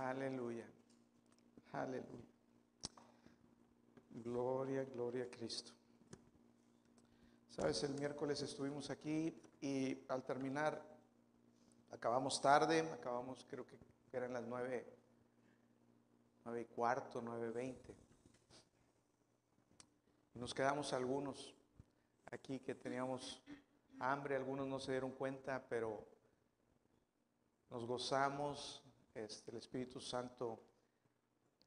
Aleluya. 0.00 0.66
Aleluya. 1.72 2.24
Gloria, 4.24 4.84
gloria 4.84 5.24
a 5.24 5.30
Cristo. 5.30 5.72
Sabes, 7.50 7.82
el 7.82 7.92
miércoles 7.94 8.40
estuvimos 8.40 8.88
aquí 8.88 9.38
y 9.60 9.98
al 10.08 10.22
terminar, 10.24 10.82
acabamos 11.90 12.40
tarde, 12.40 12.80
acabamos 12.92 13.44
creo 13.44 13.66
que 13.66 13.76
eran 14.10 14.32
las 14.32 14.46
nueve, 14.46 14.90
nueve 16.46 16.62
y 16.62 16.64
cuarto, 16.64 17.20
nueve 17.20 17.50
veinte. 17.50 17.94
Nos 20.32 20.54
quedamos 20.54 20.94
algunos 20.94 21.54
aquí 22.24 22.58
que 22.58 22.74
teníamos 22.74 23.42
hambre, 23.98 24.34
algunos 24.34 24.66
no 24.66 24.80
se 24.80 24.92
dieron 24.92 25.10
cuenta, 25.10 25.62
pero 25.68 26.06
nos 27.68 27.84
gozamos, 27.84 28.82
este, 29.14 29.50
el 29.50 29.56
Espíritu 29.56 30.00
Santo 30.00 30.60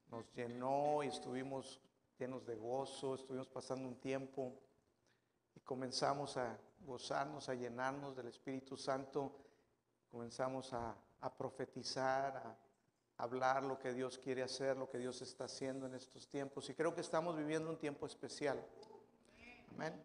nos 0.09 0.31
llenó 0.33 1.03
y 1.03 1.07
estuvimos 1.07 1.81
llenos 2.17 2.45
de 2.45 2.55
gozo, 2.55 3.15
estuvimos 3.15 3.47
pasando 3.47 3.87
un 3.87 3.99
tiempo 3.99 4.59
y 5.55 5.59
comenzamos 5.61 6.37
a 6.37 6.57
gozarnos, 6.85 7.49
a 7.49 7.55
llenarnos 7.55 8.15
del 8.15 8.27
Espíritu 8.27 8.77
Santo, 8.77 9.31
comenzamos 10.11 10.73
a, 10.73 10.95
a 11.21 11.35
profetizar, 11.35 12.37
a 12.37 12.57
hablar 13.17 13.63
lo 13.63 13.79
que 13.79 13.93
Dios 13.93 14.17
quiere 14.17 14.43
hacer, 14.43 14.77
lo 14.77 14.89
que 14.89 14.97
Dios 14.97 15.21
está 15.21 15.45
haciendo 15.45 15.85
en 15.85 15.95
estos 15.95 16.27
tiempos. 16.27 16.69
Y 16.69 16.75
creo 16.75 16.93
que 16.93 17.01
estamos 17.01 17.37
viviendo 17.37 17.69
un 17.69 17.77
tiempo 17.77 18.05
especial. 18.05 18.63
Amén. 19.71 20.03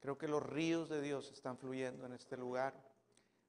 Creo 0.00 0.16
que 0.16 0.28
los 0.28 0.42
ríos 0.42 0.88
de 0.88 1.00
Dios 1.00 1.30
están 1.32 1.58
fluyendo 1.58 2.06
en 2.06 2.12
este 2.12 2.36
lugar. 2.36 2.74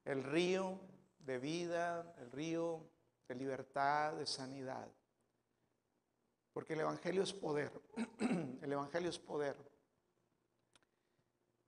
El 0.04 0.24
río 0.24 0.80
de 1.18 1.38
vida, 1.38 2.14
el 2.18 2.30
río 2.30 2.84
de 3.28 3.34
libertad, 3.34 4.14
de 4.14 4.26
sanidad. 4.26 4.88
Porque 6.52 6.72
el 6.72 6.80
Evangelio 6.80 7.22
es 7.22 7.32
poder. 7.32 7.70
El 8.62 8.72
Evangelio 8.72 9.08
es 9.08 9.18
poder. 9.18 9.56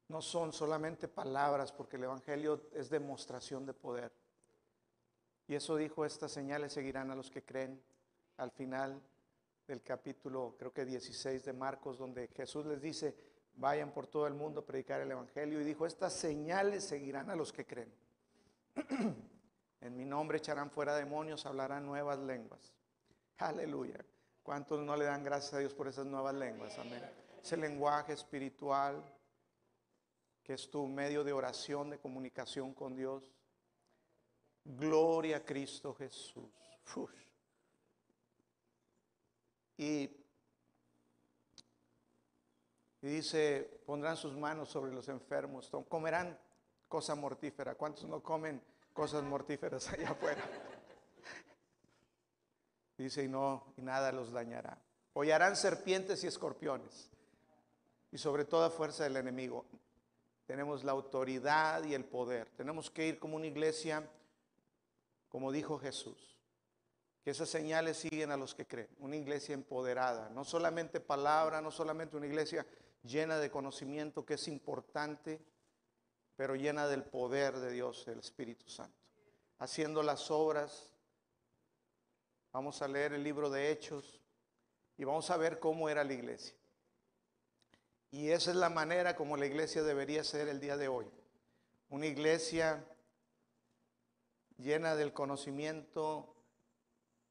No 0.08 0.20
son 0.20 0.52
solamente 0.52 1.08
palabras, 1.08 1.72
porque 1.72 1.97
el 1.97 2.05
Evangelio 2.05 2.69
es 2.74 2.91
demostración 2.91 3.64
de 3.64 3.72
poder. 3.72 4.12
Y 5.46 5.55
eso 5.55 5.77
dijo, 5.77 6.05
estas 6.05 6.33
señales 6.33 6.72
seguirán 6.72 7.11
a 7.11 7.14
los 7.14 7.30
que 7.30 7.44
creen 7.44 7.83
al 8.36 8.50
final 8.50 9.00
del 9.67 9.83
capítulo, 9.83 10.55
creo 10.58 10.72
que 10.72 10.84
16 10.84 11.44
de 11.44 11.52
Marcos, 11.52 11.96
donde 11.96 12.28
Jesús 12.28 12.67
les 12.67 12.83
dice, 12.83 13.17
vayan 13.55 13.92
por 13.92 14.06
todo 14.06 14.27
el 14.27 14.34
mundo 14.34 14.61
a 14.61 14.67
predicar 14.67 15.00
el 15.00 15.11
Evangelio. 15.11 15.61
Y 15.61 15.64
dijo, 15.64 15.86
estas 15.86 16.12
señales 16.12 16.84
seguirán 16.84 17.30
a 17.30 17.36
los 17.36 17.52
que 17.52 17.64
creen. 17.64 17.92
en 19.80 19.96
mi 19.96 20.04
nombre 20.04 20.38
echarán 20.38 20.70
fuera 20.70 20.96
demonios, 20.96 21.46
hablarán 21.46 21.86
nuevas 21.86 22.18
lenguas. 22.18 22.72
Aleluya. 23.38 24.04
¿Cuántos 24.42 24.80
no 24.80 24.96
le 24.96 25.04
dan 25.04 25.22
gracias 25.22 25.54
a 25.54 25.58
Dios 25.58 25.74
por 25.74 25.88
esas 25.88 26.06
nuevas 26.06 26.34
lenguas? 26.34 26.78
Amén. 26.78 27.02
Ese 27.42 27.56
lenguaje 27.56 28.12
espiritual 28.12 29.04
que 30.42 30.54
es 30.54 30.70
tu 30.70 30.86
medio 30.86 31.22
de 31.22 31.32
oración, 31.32 31.90
de 31.90 31.98
comunicación 31.98 32.74
con 32.74 32.96
Dios. 32.96 33.32
Gloria 34.64 35.38
a 35.38 35.44
Cristo 35.44 35.94
Jesús. 35.94 36.50
Y, 39.76 40.10
y, 43.00 43.06
dice, 43.06 43.82
pondrán 43.86 44.16
sus 44.16 44.36
manos 44.36 44.68
sobre 44.68 44.92
los 44.92 45.08
enfermos, 45.08 45.70
comerán 45.88 46.38
cosa 46.92 47.14
mortífera. 47.14 47.74
¿Cuántos 47.74 48.04
no 48.04 48.22
comen 48.22 48.60
cosas 48.92 49.24
mortíferas 49.24 49.88
allá 49.88 50.10
afuera? 50.10 50.44
Dice, 52.98 53.24
y 53.24 53.28
no, 53.28 53.72
y 53.78 53.80
nada 53.80 54.12
los 54.12 54.30
dañará. 54.30 54.76
Hollarán 55.14 55.56
serpientes 55.56 56.22
y 56.22 56.26
escorpiones. 56.26 57.11
Y 58.11 58.18
sobre 58.18 58.44
toda 58.44 58.68
fuerza 58.68 59.05
del 59.05 59.17
enemigo. 59.17 59.64
Tenemos 60.44 60.84
la 60.84 60.92
autoridad 60.92 61.83
y 61.84 61.94
el 61.94 62.05
poder. 62.05 62.50
Tenemos 62.58 62.90
que 62.90 63.06
ir 63.06 63.18
como 63.18 63.36
una 63.36 63.46
iglesia, 63.46 64.06
como 65.30 65.50
dijo 65.50 65.78
Jesús. 65.78 66.38
Que 67.24 67.30
esas 67.30 67.48
señales 67.48 67.96
siguen 67.96 68.33
a 68.33 68.36
los 68.36 68.55
que 68.55 68.67
creen. 68.67 68.90
Una 68.98 69.17
iglesia 69.17 69.55
empoderada. 69.55 70.28
No 70.28 70.44
solamente 70.44 71.00
palabra, 71.00 71.62
no 71.62 71.70
solamente 71.70 72.18
una 72.18 72.27
iglesia 72.27 72.67
llena 73.02 73.38
de 73.38 73.50
conocimiento, 73.50 74.27
que 74.27 74.34
es 74.34 74.46
importante, 74.46 75.40
pero 76.36 76.54
llena 76.54 76.86
del 76.88 77.04
poder 77.04 77.58
de 77.58 77.72
Dios, 77.72 78.06
el 78.08 78.18
Espíritu 78.18 78.68
Santo. 78.68 78.96
Haciendo 79.58 80.02
las 80.02 80.30
obras 80.30 80.92
Vamos 82.52 82.82
a 82.82 82.88
leer 82.88 83.14
el 83.14 83.24
libro 83.24 83.48
de 83.48 83.70
Hechos 83.70 84.20
y 84.98 85.04
vamos 85.04 85.30
a 85.30 85.38
ver 85.38 85.58
cómo 85.58 85.88
era 85.88 86.04
la 86.04 86.12
iglesia. 86.12 86.54
Y 88.10 88.28
esa 88.28 88.50
es 88.50 88.56
la 88.56 88.68
manera 88.68 89.16
como 89.16 89.38
la 89.38 89.46
iglesia 89.46 89.82
debería 89.82 90.22
ser 90.22 90.48
el 90.48 90.60
día 90.60 90.76
de 90.76 90.86
hoy. 90.86 91.06
Una 91.88 92.06
iglesia 92.06 92.84
llena 94.58 94.96
del 94.96 95.14
conocimiento 95.14 96.34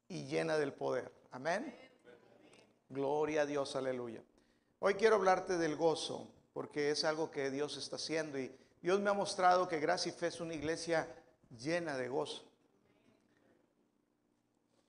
y 0.07 0.25
llena 0.25 0.57
del 0.57 0.73
poder. 0.73 1.11
Amén. 1.29 1.77
Gloria 2.89 3.43
a 3.43 3.45
Dios, 3.45 3.75
aleluya. 3.75 4.23
Hoy 4.79 4.95
quiero 4.95 5.17
hablarte 5.17 5.59
del 5.59 5.75
gozo, 5.75 6.27
porque 6.51 6.89
es 6.89 7.03
algo 7.03 7.29
que 7.29 7.51
Dios 7.51 7.77
está 7.77 7.97
haciendo 7.97 8.39
y 8.39 8.51
Dios 8.81 8.99
me 8.99 9.09
ha 9.09 9.13
mostrado 9.13 9.67
que 9.67 9.79
Gracia 9.79 10.11
y 10.11 10.15
Fe 10.15 10.27
es 10.27 10.41
una 10.41 10.53
iglesia 10.53 11.07
llena 11.49 11.97
de 11.97 12.07
gozo 12.07 12.51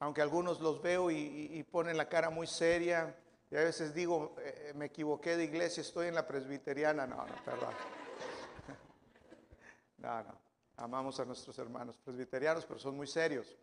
aunque 0.02 0.20
algunos 0.20 0.60
los 0.60 0.82
veo 0.82 1.12
y, 1.12 1.64
ponen 1.70 1.96
la 1.96 2.08
cara 2.08 2.28
muy 2.28 2.48
seria, 2.48 3.16
y 3.48 3.54
a 3.54 3.60
veces 3.60 3.94
digo, 3.94 4.34
eh, 4.40 4.70
eh, 4.70 4.74
me 4.74 4.86
equivoqué 4.86 5.36
de 5.36 5.44
iglesia, 5.44 5.80
estoy 5.80 6.08
en 6.08 6.16
la 6.16 6.26
presbiteriana. 6.26 7.06
No, 7.06 7.24
no, 7.24 7.44
perdón. 7.44 7.70
No, 9.98 10.20
no. 10.24 10.36
Amamos 10.78 11.20
a 11.20 11.24
nuestros 11.24 11.56
hermanos 11.60 11.96
presbiterianos, 11.98 12.66
pero 12.66 12.80
son 12.80 12.96
muy 12.96 13.06
serios. 13.06 13.56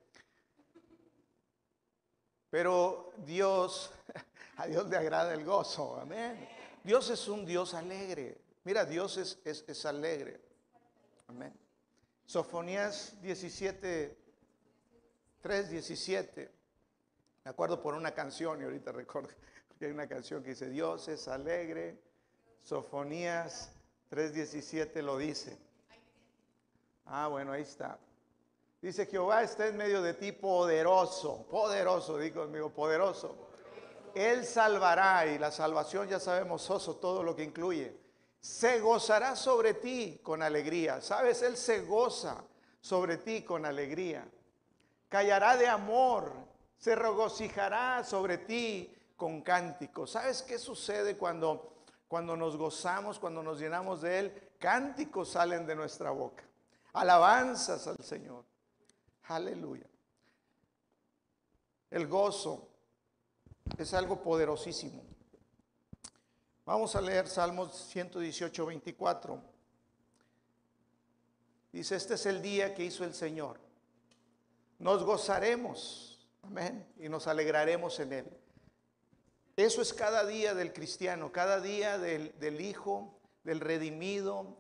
Pero 2.50 3.12
Dios, 3.18 3.92
a 4.56 4.66
Dios 4.66 4.88
le 4.88 4.96
agrada 4.96 5.34
el 5.34 5.44
gozo, 5.44 6.00
amén. 6.00 6.48
Dios 6.86 7.10
es 7.10 7.28
un 7.28 7.46
Dios 7.46 7.74
alegre. 7.74 8.38
Mira, 8.70 8.86
Dios 8.86 9.18
es, 9.18 9.40
es, 9.46 9.66
es 9.68 9.84
alegre. 9.84 10.40
Amén. 11.28 11.52
Sofonías 12.28 13.20
17, 13.20 14.16
3.17. 15.44 16.52
Me 17.46 17.50
acuerdo 17.50 17.82
por 17.82 17.96
una 17.96 18.12
canción 18.12 18.62
y 18.62 18.66
ahorita 18.66 18.92
recuerdo 18.92 19.30
hay 19.82 19.90
una 19.90 20.08
canción 20.08 20.44
que 20.44 20.52
dice, 20.52 20.70
Dios 20.70 21.08
es 21.08 21.28
alegre. 21.28 22.00
Sofonías 22.62 23.72
3.17 24.12 25.02
lo 25.02 25.18
dice. 25.18 25.58
Ah, 27.08 27.26
bueno, 27.28 27.54
ahí 27.54 27.64
está. 27.64 27.98
Dice, 28.84 29.08
Jehová 29.08 29.42
está 29.42 29.66
en 29.66 29.78
medio 29.78 30.04
de 30.04 30.14
ti 30.14 30.32
poderoso, 30.32 31.48
poderoso, 31.50 32.20
digo 32.20 32.44
conmigo, 32.44 32.70
poderoso. 32.70 33.36
Él 34.14 34.46
salvará 34.46 35.26
y 35.26 35.40
la 35.40 35.50
salvación 35.50 36.08
ya 36.08 36.20
sabemos, 36.20 36.70
oso, 36.70 36.98
todo 36.98 37.24
lo 37.24 37.36
que 37.36 37.44
incluye. 37.44 38.09
Se 38.40 38.80
gozará 38.80 39.36
sobre 39.36 39.74
ti 39.76 40.20
con 40.24 40.42
alegría. 40.42 41.02
¿Sabes? 41.02 41.42
Él 41.42 41.58
se 41.58 41.82
goza 41.82 42.44
sobre 42.82 43.18
ti 43.18 43.44
con 43.44 43.66
alegría 43.66 44.26
callará 45.10 45.58
de 45.58 45.68
amor, 45.68 46.32
se 46.78 46.96
regocijará 46.96 48.04
sobre 48.04 48.38
ti 48.38 48.96
con 49.18 49.42
cánticos. 49.42 50.12
¿Sabes 50.12 50.44
qué 50.44 50.58
sucede 50.58 51.18
cuando, 51.18 51.84
cuando 52.08 52.38
nos 52.38 52.56
gozamos, 52.56 53.20
cuando 53.20 53.44
nos 53.44 53.60
llenamos 53.60 54.02
de 54.02 54.20
Él? 54.20 54.52
Cánticos 54.60 55.32
salen 55.32 55.66
de 55.66 55.76
nuestra 55.76 56.12
boca. 56.12 56.44
Alabanzas 56.94 57.88
al 57.88 57.98
Señor. 57.98 58.46
Aleluya. 59.24 59.88
El 61.90 62.08
gozo 62.08 62.70
es 63.78 63.94
algo 63.94 64.22
poderosísimo. 64.22 65.09
Vamos 66.70 66.96
a 66.96 67.02
leer 67.02 67.28
Salmos 67.28 67.74
118, 67.90 68.64
24. 68.64 69.42
Dice, 71.72 71.96
este 71.96 72.14
es 72.14 72.28
el 72.28 72.44
día 72.44 72.76
que 72.76 72.86
hizo 72.86 73.04
el 73.04 73.16
Señor 73.16 73.60
nos 74.78 75.04
gozaremos, 75.04 76.20
amén, 76.44 76.88
y 77.00 77.10
nos 77.10 77.26
alegraremos 77.26 78.00
en 78.00 78.14
Él. 78.14 78.38
Eso 79.56 79.82
es 79.82 79.96
cada 79.96 80.28
día 80.28 80.54
del 80.54 80.72
cristiano, 80.72 81.32
cada 81.32 81.60
día 81.60 81.98
del, 81.98 82.62
Hijo, 82.62 83.20
del 83.44 83.62
redimido, 83.62 84.60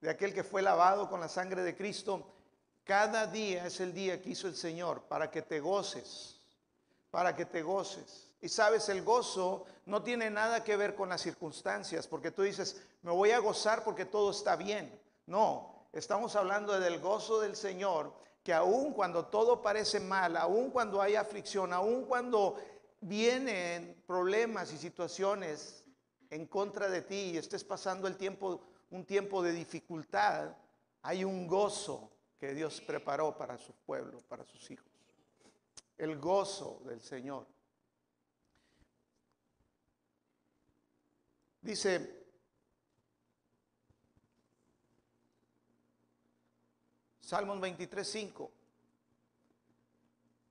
de 0.00 0.08
aquel 0.08 0.32
que 0.32 0.42
fue 0.42 0.62
lavado 0.62 1.10
con 1.10 1.20
la 1.20 1.28
sangre 1.28 1.62
de 1.64 1.76
Cristo. 1.76 2.34
Cada 2.82 3.26
día 3.26 3.66
es 3.66 3.78
el 3.80 3.92
día 3.92 4.22
que 4.22 4.30
hizo 4.30 4.48
el 4.48 4.56
Señor 4.56 5.02
para 5.02 5.30
que 5.30 5.42
te 5.42 5.60
goces, 5.60 6.40
para 7.10 7.36
que 7.36 7.44
te 7.44 7.62
goces. 7.62 8.32
Y 8.44 8.50
sabes, 8.50 8.90
el 8.90 9.02
gozo 9.02 9.64
no 9.86 10.02
tiene 10.02 10.28
nada 10.28 10.62
que 10.62 10.76
ver 10.76 10.94
con 10.94 11.08
las 11.08 11.22
circunstancias, 11.22 12.06
porque 12.06 12.30
tú 12.30 12.42
dices, 12.42 12.78
me 13.00 13.10
voy 13.10 13.30
a 13.30 13.38
gozar 13.38 13.82
porque 13.82 14.04
todo 14.04 14.32
está 14.32 14.54
bien. 14.54 15.00
No, 15.24 15.86
estamos 15.94 16.36
hablando 16.36 16.78
del 16.78 17.00
gozo 17.00 17.40
del 17.40 17.56
Señor 17.56 18.12
que 18.42 18.52
aun 18.52 18.92
cuando 18.92 19.24
todo 19.24 19.62
parece 19.62 19.98
mal, 19.98 20.36
aun 20.36 20.70
cuando 20.70 21.00
hay 21.00 21.14
aflicción, 21.14 21.72
aun 21.72 22.04
cuando 22.04 22.56
vienen 23.00 24.04
problemas 24.06 24.74
y 24.74 24.76
situaciones 24.76 25.82
en 26.28 26.44
contra 26.46 26.90
de 26.90 27.00
ti 27.00 27.30
y 27.32 27.38
estés 27.38 27.64
pasando 27.64 28.06
el 28.06 28.18
tiempo, 28.18 28.60
un 28.90 29.06
tiempo 29.06 29.42
de 29.42 29.52
dificultad, 29.52 30.54
hay 31.00 31.24
un 31.24 31.46
gozo 31.46 32.10
que 32.38 32.52
Dios 32.52 32.82
preparó 32.82 33.38
para 33.38 33.56
su 33.56 33.72
pueblo, 33.72 34.18
para 34.28 34.44
sus 34.44 34.70
hijos. 34.70 34.92
El 35.96 36.18
gozo 36.18 36.82
del 36.84 37.00
Señor. 37.00 37.53
Dice 41.64 42.24
Salmos 47.20 47.58
23, 47.58 48.06
5. 48.06 48.52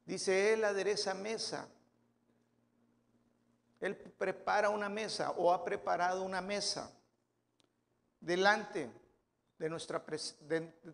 Dice, 0.05 0.53
Él 0.53 0.63
adereza 0.63 1.13
mesa. 1.13 1.69
Él 3.79 3.95
prepara 3.95 4.69
una 4.69 4.89
mesa 4.89 5.31
o 5.31 5.53
ha 5.53 5.63
preparado 5.63 6.23
una 6.23 6.41
mesa 6.41 6.91
delante 8.19 8.89
de, 9.59 9.69
nuestra, 9.69 10.03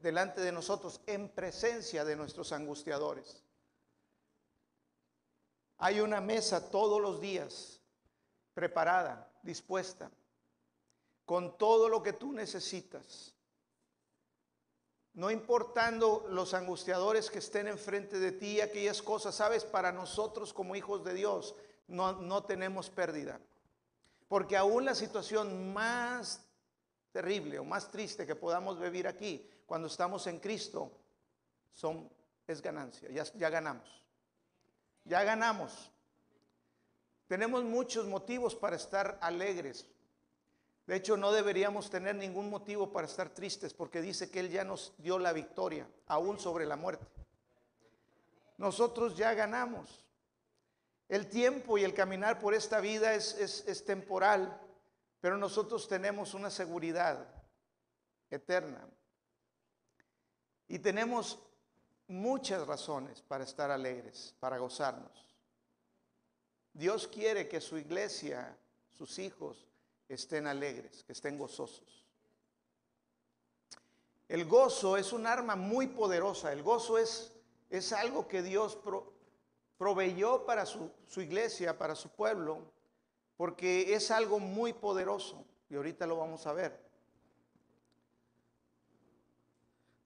delante 0.01 0.41
de 0.41 0.51
nosotros, 0.51 0.99
en 1.05 1.29
presencia 1.29 2.03
de 2.03 2.17
nuestros 2.17 2.51
angustiadores. 2.51 3.41
Hay 5.77 6.01
una 6.01 6.19
mesa 6.19 6.69
todos 6.69 7.01
los 7.01 7.21
días 7.21 7.79
preparada, 8.53 9.28
dispuesta, 9.43 10.11
con 11.25 11.57
todo 11.57 11.89
lo 11.89 12.01
que 12.01 12.13
tú 12.13 12.31
necesitas 12.31 13.33
no 15.19 15.31
importando 15.31 16.25
los 16.29 16.53
angustiadores 16.53 17.29
que 17.29 17.39
estén 17.39 17.67
enfrente 17.67 18.19
de 18.19 18.31
ti, 18.31 18.61
aquellas 18.61 19.01
cosas, 19.01 19.35
sabes, 19.35 19.65
para 19.65 19.91
nosotros 19.91 20.53
como 20.53 20.77
hijos 20.77 21.03
de 21.03 21.13
Dios 21.13 21.55
no, 21.87 22.13
no 22.13 22.43
tenemos 22.43 22.89
pérdida. 22.89 23.41
Porque 24.29 24.55
aún 24.55 24.85
la 24.85 24.95
situación 24.95 25.73
más 25.73 26.45
terrible 27.11 27.59
o 27.59 27.65
más 27.65 27.91
triste 27.91 28.25
que 28.25 28.35
podamos 28.35 28.79
vivir 28.79 29.07
aquí, 29.07 29.45
cuando 29.65 29.89
estamos 29.89 30.25
en 30.27 30.39
Cristo, 30.39 30.89
son, 31.73 32.09
es 32.47 32.61
ganancia, 32.61 33.09
ya, 33.09 33.23
ya 33.33 33.49
ganamos. 33.49 33.89
Ya 35.03 35.23
ganamos. 35.23 35.91
Tenemos 37.29 37.63
muchos 37.63 38.05
motivos 38.07 38.53
para 38.53 38.75
estar 38.75 39.17
alegres, 39.21 39.87
de 40.89 40.95
hecho, 40.95 41.17
no 41.17 41.31
deberíamos 41.31 41.91
tener 41.91 42.15
ningún 42.15 42.49
motivo 42.49 42.91
para 42.91 43.05
estar 43.05 43.29
tristes 43.29 43.75
porque 43.75 44.01
dice 44.01 44.31
que 44.31 44.39
Él 44.39 44.49
ya 44.49 44.63
nos 44.63 44.91
dio 44.97 45.19
la 45.19 45.33
victoria, 45.33 45.87
aún 46.07 46.39
sobre 46.39 46.65
la 46.65 46.75
muerte. 46.75 47.05
Nosotros 48.57 49.15
ya 49.15 49.35
ganamos. 49.35 50.03
El 51.07 51.27
tiempo 51.29 51.77
y 51.77 51.83
el 51.83 51.93
caminar 51.93 52.39
por 52.39 52.55
esta 52.55 52.79
vida 52.79 53.13
es, 53.13 53.83
temporal, 53.85 54.59
pero 55.21 55.37
nosotros 55.37 55.87
tenemos 55.87 56.33
una 56.33 56.49
seguridad 56.49 57.23
eterna. 58.31 58.83
Y 60.67 60.79
tenemos 60.79 61.37
muchas 62.07 62.65
razones 62.65 63.21
para 63.21 63.43
estar 63.43 63.69
alegres, 63.69 64.33
para 64.39 64.57
gozarnos. 64.57 65.28
Dios 66.73 67.07
quiere 67.07 67.47
que 67.47 67.61
su 67.61 67.77
iglesia, 67.77 68.57
sus 68.89 69.19
hijos, 69.19 69.67
estén 70.07 70.47
alegres, 70.47 71.03
que 71.03 71.13
estén 71.13 71.37
gozosos. 71.37 72.05
El 74.27 74.45
gozo 74.45 74.95
es 74.97 75.11
un 75.11 75.25
arma 75.25 75.55
muy 75.55 75.87
poderosa. 75.87 76.51
El 76.53 76.61
gozo 76.61 76.97
es, 76.97 77.33
es 77.69 77.93
algo 77.93 78.27
que 78.27 78.43
Dios 78.43 78.77
proveyó 79.77 80.45
para 80.45 80.65
su, 80.65 80.91
su 81.07 81.21
iglesia, 81.21 81.77
para 81.77 81.95
su 81.95 82.09
pueblo, 82.09 82.71
porque 83.37 83.93
es 83.93 84.11
algo 84.11 84.39
muy 84.39 84.73
poderoso. 84.73 85.45
Y 85.69 85.75
ahorita 85.75 86.05
lo 86.05 86.17
vamos 86.17 86.45
a 86.45 86.53
ver. 86.53 86.79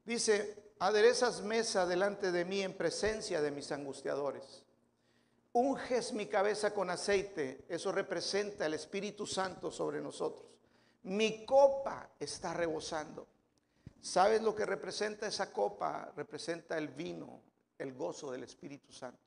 Dice, 0.06 0.74
aderezas 0.80 1.42
mesa 1.42 1.86
delante 1.86 2.32
de 2.32 2.46
mí 2.46 2.62
en 2.62 2.76
presencia 2.76 3.42
de 3.42 3.52
mis 3.52 3.72
angustiadores 3.72 4.63
unges 5.54 6.14
mi 6.14 6.26
cabeza 6.28 6.74
con 6.74 6.90
aceite, 6.90 7.66
eso 7.70 7.92
representa 7.92 8.66
el 8.66 8.74
Espíritu 8.74 9.26
Santo 9.26 9.72
sobre 9.72 10.02
nosotros. 10.02 10.48
Mi 11.04 11.46
copa 11.46 12.10
está 12.20 12.54
rebosando. 12.54 13.28
¿Sabes 14.02 14.42
lo 14.42 14.56
que 14.56 14.66
representa 14.66 15.28
esa 15.28 15.52
copa? 15.52 16.12
Representa 16.16 16.78
el 16.78 16.90
vino, 16.90 17.42
el 17.78 17.94
gozo 17.94 18.32
del 18.32 18.44
Espíritu 18.44 18.92
Santo. 18.92 19.20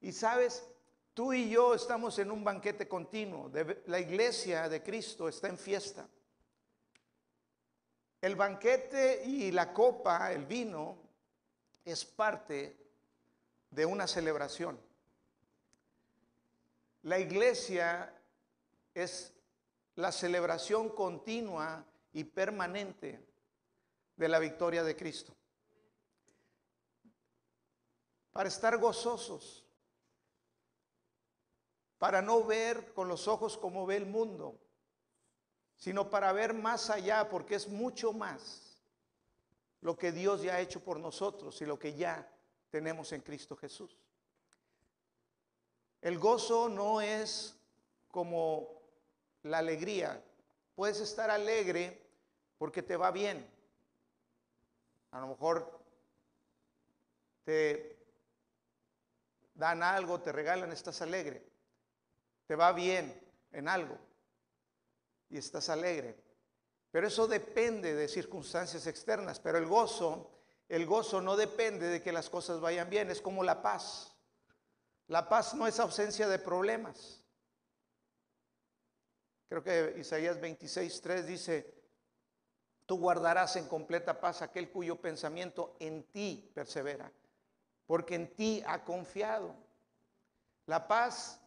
Y 0.00 0.12
sabes, 0.12 0.66
tú 1.14 1.32
y 1.32 1.48
yo 1.48 1.74
estamos 1.74 2.18
en 2.18 2.30
un 2.30 2.44
banquete 2.44 2.88
continuo. 2.88 3.50
La 3.86 3.98
iglesia 3.98 4.68
de 4.68 4.82
Cristo 4.82 5.28
está 5.28 5.48
en 5.48 5.56
fiesta. 5.56 6.06
El 8.20 8.36
banquete 8.36 9.22
y 9.24 9.52
la 9.52 9.72
copa, 9.72 10.32
el 10.32 10.46
vino, 10.46 10.98
es 11.84 12.04
parte 12.04 12.76
de 13.70 13.86
una 13.86 14.06
celebración. 14.06 14.78
La 17.04 17.18
iglesia 17.18 18.18
es 18.94 19.34
la 19.96 20.10
celebración 20.10 20.88
continua 20.88 21.84
y 22.14 22.24
permanente 22.24 23.22
de 24.16 24.28
la 24.28 24.38
victoria 24.38 24.82
de 24.82 24.96
Cristo. 24.96 25.36
Para 28.32 28.48
estar 28.48 28.78
gozosos, 28.78 29.66
para 31.98 32.22
no 32.22 32.42
ver 32.42 32.94
con 32.94 33.06
los 33.06 33.28
ojos 33.28 33.58
como 33.58 33.84
ve 33.84 33.96
el 33.96 34.06
mundo, 34.06 34.58
sino 35.76 36.08
para 36.08 36.32
ver 36.32 36.54
más 36.54 36.88
allá, 36.88 37.28
porque 37.28 37.56
es 37.56 37.68
mucho 37.68 38.14
más 38.14 38.82
lo 39.82 39.94
que 39.94 40.10
Dios 40.10 40.40
ya 40.40 40.54
ha 40.54 40.60
hecho 40.60 40.82
por 40.82 40.98
nosotros 40.98 41.60
y 41.60 41.66
lo 41.66 41.78
que 41.78 41.94
ya 41.94 42.26
tenemos 42.70 43.12
en 43.12 43.20
Cristo 43.20 43.56
Jesús. 43.56 44.03
El 46.04 46.18
gozo 46.18 46.68
no 46.68 47.00
es 47.00 47.56
como 48.08 48.82
la 49.42 49.58
alegría. 49.58 50.22
Puedes 50.74 51.00
estar 51.00 51.30
alegre 51.30 51.98
porque 52.58 52.82
te 52.82 52.98
va 52.98 53.10
bien. 53.10 53.50
A 55.12 55.20
lo 55.20 55.28
mejor 55.28 55.80
te 57.44 57.96
dan 59.54 59.82
algo, 59.82 60.20
te 60.20 60.30
regalan, 60.30 60.72
estás 60.72 61.00
alegre. 61.00 61.42
Te 62.48 62.54
va 62.54 62.72
bien 62.72 63.18
en 63.52 63.66
algo 63.66 63.96
y 65.30 65.38
estás 65.38 65.70
alegre. 65.70 66.22
Pero 66.90 67.06
eso 67.06 67.26
depende 67.26 67.94
de 67.94 68.08
circunstancias 68.08 68.86
externas. 68.86 69.40
Pero 69.40 69.56
el 69.56 69.64
gozo, 69.64 70.32
el 70.68 70.84
gozo 70.84 71.22
no 71.22 71.34
depende 71.34 71.86
de 71.86 72.02
que 72.02 72.12
las 72.12 72.28
cosas 72.28 72.60
vayan 72.60 72.90
bien. 72.90 73.10
Es 73.10 73.22
como 73.22 73.42
la 73.42 73.62
paz. 73.62 74.13
La 75.08 75.28
paz 75.28 75.54
no 75.54 75.66
es 75.66 75.78
ausencia 75.80 76.28
de 76.28 76.38
problemas. 76.38 77.22
Creo 79.48 79.62
que 79.62 79.96
Isaías 79.98 80.40
26, 80.40 81.00
3 81.00 81.26
dice, 81.26 81.74
tú 82.86 82.98
guardarás 82.98 83.56
en 83.56 83.68
completa 83.68 84.20
paz 84.20 84.42
aquel 84.42 84.70
cuyo 84.70 84.96
pensamiento 84.96 85.76
en 85.78 86.04
ti 86.04 86.50
persevera, 86.54 87.12
porque 87.86 88.14
en 88.14 88.34
ti 88.34 88.62
ha 88.66 88.82
confiado. 88.84 89.54
La 90.66 90.88
paz 90.88 91.40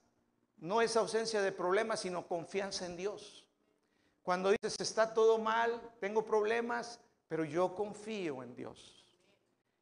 no 0.58 0.82
es 0.82 0.96
ausencia 0.96 1.42
de 1.42 1.52
problemas, 1.52 2.02
sino 2.02 2.28
confianza 2.28 2.86
en 2.86 2.96
Dios. 2.96 3.48
Cuando 4.22 4.52
dices, 4.52 4.76
está 4.80 5.14
todo 5.14 5.38
mal, 5.38 5.82
tengo 6.00 6.26
problemas, 6.26 7.00
pero 7.28 7.46
yo 7.46 7.74
confío 7.74 8.44
en 8.44 8.56
Dios. 8.56 8.97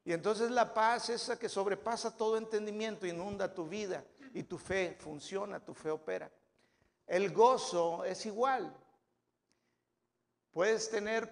Y 0.06 0.14
entonces 0.14 0.52
la 0.52 0.72
paz, 0.72 1.10
esa 1.10 1.38
que 1.38 1.50
sobrepasa 1.50 2.16
todo 2.16 2.38
entendimiento, 2.38 3.08
inunda 3.08 3.54
tu 3.54 3.68
vida 3.68 4.06
y 4.36 4.44
tu 4.44 4.60
fe 4.60 4.96
funciona, 5.00 5.60
tu 5.60 5.74
fe 5.74 5.90
opera. 5.90 6.32
El 7.08 7.34
gozo 7.34 8.06
es 8.06 8.24
igual. 8.28 8.72
Puedes 10.52 10.92
tener, 10.92 11.28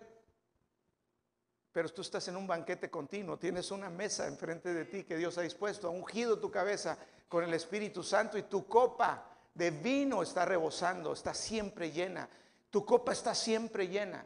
pero 1.71 1.87
tú 1.89 2.01
estás 2.01 2.27
en 2.27 2.35
un 2.35 2.47
banquete 2.47 2.89
continuo, 2.89 3.37
tienes 3.37 3.69
una 3.69 3.91
mesa 3.91 4.27
enfrente 4.27 4.73
de 4.73 4.85
ti 4.85 5.03
que 5.03 5.17
Dios 5.17 5.37
ha 5.37 5.41
dispuesto, 5.41 5.87
ha 5.87 5.91
ungido 5.91 6.39
tu 6.39 6.49
cabeza 6.49 6.97
con 7.29 7.43
el 7.43 7.53
Espíritu 7.53 8.01
Santo 8.01 8.39
y 8.39 8.43
tu 8.43 8.67
copa 8.67 9.29
de 9.53 9.69
vino 9.69 10.23
está 10.23 10.45
rebosando, 10.45 11.13
está 11.13 11.35
siempre 11.35 11.91
llena. 11.91 12.27
Tu 12.71 12.83
copa 12.83 13.11
está 13.11 13.35
siempre 13.35 13.87
llena. 13.87 14.25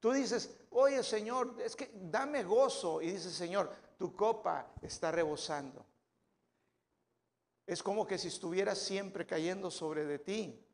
Tú 0.00 0.12
dices, 0.12 0.56
oye 0.70 1.02
Señor, 1.02 1.56
es 1.64 1.74
que 1.74 1.90
dame 1.94 2.44
gozo. 2.44 3.02
Y 3.02 3.10
dices, 3.10 3.32
Señor, 3.32 3.70
tu 3.98 4.14
copa 4.14 4.72
está 4.80 5.10
rebosando. 5.10 5.84
Es 7.66 7.82
como 7.82 8.06
que 8.06 8.16
si 8.16 8.28
estuviera 8.28 8.74
siempre 8.74 9.26
cayendo 9.26 9.70
sobre 9.70 10.04
de 10.04 10.18
ti. 10.18 10.64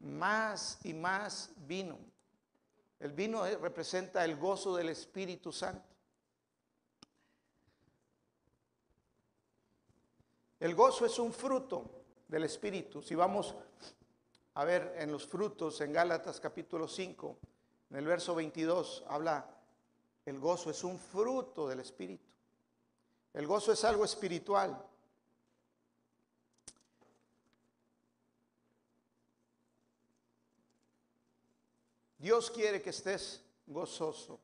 Más 0.00 0.78
y 0.84 0.92
más 0.94 1.50
vino. 1.56 1.98
El 2.98 3.12
vino 3.12 3.46
eh, 3.46 3.56
representa 3.56 4.24
el 4.24 4.36
gozo 4.36 4.74
del 4.76 4.88
Espíritu 4.88 5.52
Santo. 5.52 5.86
El 10.58 10.74
gozo 10.74 11.04
es 11.04 11.18
un 11.18 11.32
fruto 11.32 11.90
del 12.28 12.44
Espíritu. 12.44 13.02
Si 13.02 13.14
vamos 13.14 13.54
a 14.54 14.64
ver 14.64 14.94
en 14.98 15.12
los 15.12 15.26
frutos 15.26 15.80
en 15.82 15.92
Gálatas 15.92 16.40
capítulo 16.40 16.88
5, 16.88 17.38
en 17.90 17.96
el 17.96 18.06
verso 18.06 18.34
22, 18.34 19.04
habla, 19.08 19.48
el 20.24 20.40
gozo 20.40 20.70
es 20.70 20.82
un 20.82 20.98
fruto 20.98 21.68
del 21.68 21.80
Espíritu. 21.80 22.26
El 23.32 23.46
gozo 23.46 23.72
es 23.72 23.84
algo 23.84 24.04
espiritual. 24.04 24.82
Dios 32.18 32.50
quiere 32.50 32.82
que 32.82 32.90
estés 32.90 33.40
gozoso. 33.66 34.40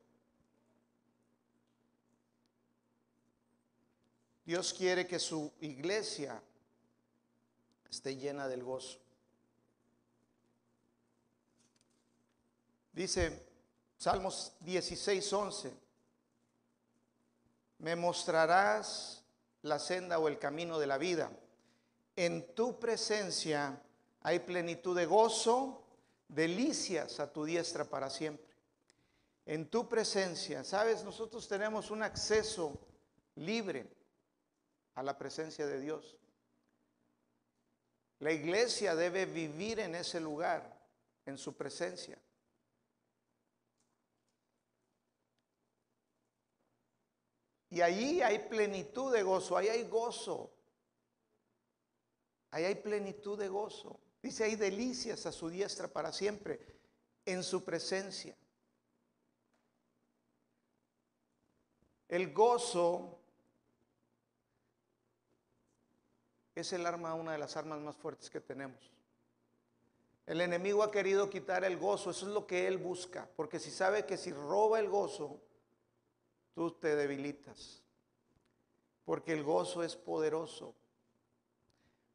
Dios 4.45 4.73
quiere 4.73 5.07
que 5.07 5.19
su 5.19 5.51
iglesia 5.59 6.41
esté 7.89 8.15
llena 8.15 8.47
del 8.47 8.63
gozo. 8.63 9.02
Dice 12.93 13.43
Salmos 13.97 14.53
16, 14.59 15.33
11, 15.33 15.73
me 17.79 17.95
mostrarás 17.95 19.23
la 19.63 19.79
senda 19.79 20.19
o 20.19 20.27
el 20.27 20.37
camino 20.37 20.77
de 20.77 20.87
la 20.87 20.97
vida. 20.97 21.31
En 22.15 22.53
tu 22.53 22.79
presencia 22.79 23.81
hay 24.21 24.39
plenitud 24.39 24.95
de 24.95 25.05
gozo 25.05 25.83
delicias 26.27 27.19
a 27.19 27.31
tu 27.31 27.45
diestra 27.45 27.85
para 27.85 28.09
siempre. 28.09 28.53
En 29.45 29.69
tu 29.69 29.89
presencia, 29.89 30.63
sabes, 30.63 31.03
nosotros 31.03 31.47
tenemos 31.47 31.91
un 31.91 32.03
acceso 32.03 32.79
libre 33.35 33.87
a 34.95 35.03
la 35.03 35.17
presencia 35.17 35.65
de 35.65 35.79
Dios. 35.79 36.15
La 38.19 38.31
iglesia 38.31 38.95
debe 38.95 39.25
vivir 39.25 39.79
en 39.79 39.95
ese 39.95 40.19
lugar, 40.19 40.79
en 41.25 41.37
su 41.37 41.55
presencia. 41.57 42.17
Y 47.73 47.81
allí 47.81 48.21
hay 48.21 48.37
plenitud 48.37 49.11
de 49.11 49.23
gozo, 49.23 49.57
ahí 49.57 49.67
hay 49.67 49.85
gozo. 49.85 50.53
Ahí 52.51 52.65
hay 52.65 52.75
plenitud 52.75 53.35
de 53.35 53.47
gozo. 53.47 53.99
Dice, 54.21 54.43
hay 54.43 54.55
delicias 54.55 55.25
a 55.25 55.31
su 55.31 55.49
diestra 55.49 55.87
para 55.87 56.11
siempre, 56.11 56.59
en 57.25 57.41
su 57.41 57.63
presencia. 57.63 58.37
El 62.07 62.31
gozo 62.31 63.17
es 66.53 66.73
el 66.73 66.85
arma, 66.85 67.15
una 67.15 67.31
de 67.31 67.39
las 67.39 67.57
armas 67.57 67.79
más 67.79 67.95
fuertes 67.95 68.29
que 68.29 68.39
tenemos. 68.39 68.91
El 70.27 70.41
enemigo 70.41 70.83
ha 70.83 70.91
querido 70.91 71.27
quitar 71.27 71.63
el 71.63 71.77
gozo, 71.77 72.11
eso 72.11 72.27
es 72.27 72.33
lo 72.33 72.45
que 72.45 72.67
él 72.67 72.77
busca, 72.77 73.27
porque 73.35 73.57
si 73.57 73.71
sabe 73.71 74.05
que 74.05 74.15
si 74.15 74.31
roba 74.31 74.79
el 74.79 74.89
gozo, 74.89 75.41
tú 76.53 76.71
te 76.71 76.95
debilitas, 76.95 77.83
porque 79.05 79.33
el 79.33 79.43
gozo 79.43 79.83
es 79.83 79.95
poderoso. 79.95 80.75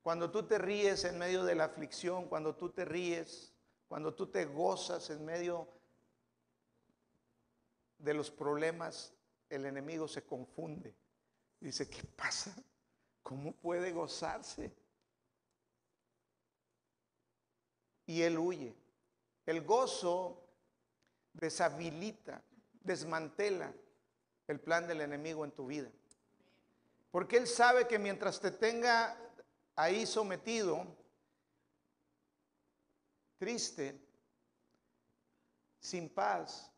Cuando 0.02 0.30
tú 0.30 0.45
te 0.45 0.59
ríes 0.59 1.04
en 1.04 1.18
medio 1.18 1.45
de 1.45 1.54
la 1.54 1.64
aflicción, 1.64 2.28
cuando 2.28 2.54
tú 2.54 2.71
te 2.71 2.85
ríes, 2.85 3.52
cuando 3.88 4.14
tú 4.14 4.26
te 4.28 4.45
gozas 4.45 5.11
en 5.11 5.25
medio 5.25 5.68
de 7.99 8.14
los 8.14 8.30
problemas, 8.30 9.12
el 9.50 9.66
enemigo 9.66 10.07
se 10.07 10.25
confunde. 10.25 10.95
Dice, 11.61 11.88
¿qué 11.88 12.04
pasa? 12.04 12.54
¿Cómo 13.23 13.52
puede 13.52 13.92
gozarse? 13.92 14.73
Y 18.07 18.23
él 18.23 18.38
huye. 18.38 18.75
El 19.45 19.62
gozo 19.62 20.42
deshabilita, 21.33 22.42
desmantela 22.80 23.75
el 24.48 24.60
plan 24.60 24.88
del 24.88 25.00
enemigo 25.00 25.44
en 25.44 25.52
tu 25.52 25.66
vida. 25.66 25.90
Porque 27.10 27.36
él 27.36 27.46
sabe 27.46 27.86
que 27.86 27.98
mientras 27.98 28.40
te 28.40 28.50
tenga 28.50 29.16
ahí 29.76 30.04
sometido, 30.06 30.84
triste, 33.38 33.98
sin 35.80 36.08
paz, 36.08 36.70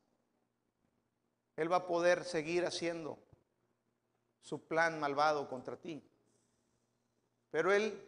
Él 1.57 1.73
va 1.73 1.77
a 1.77 1.87
poder 1.87 2.25
seguir 2.25 2.65
haciendo 2.65 3.19
su 4.41 4.67
plan 4.67 5.01
malvado 5.01 5.49
contra 5.49 5.77
ti. 5.77 6.03
Pero 7.51 7.73
Él, 7.73 8.01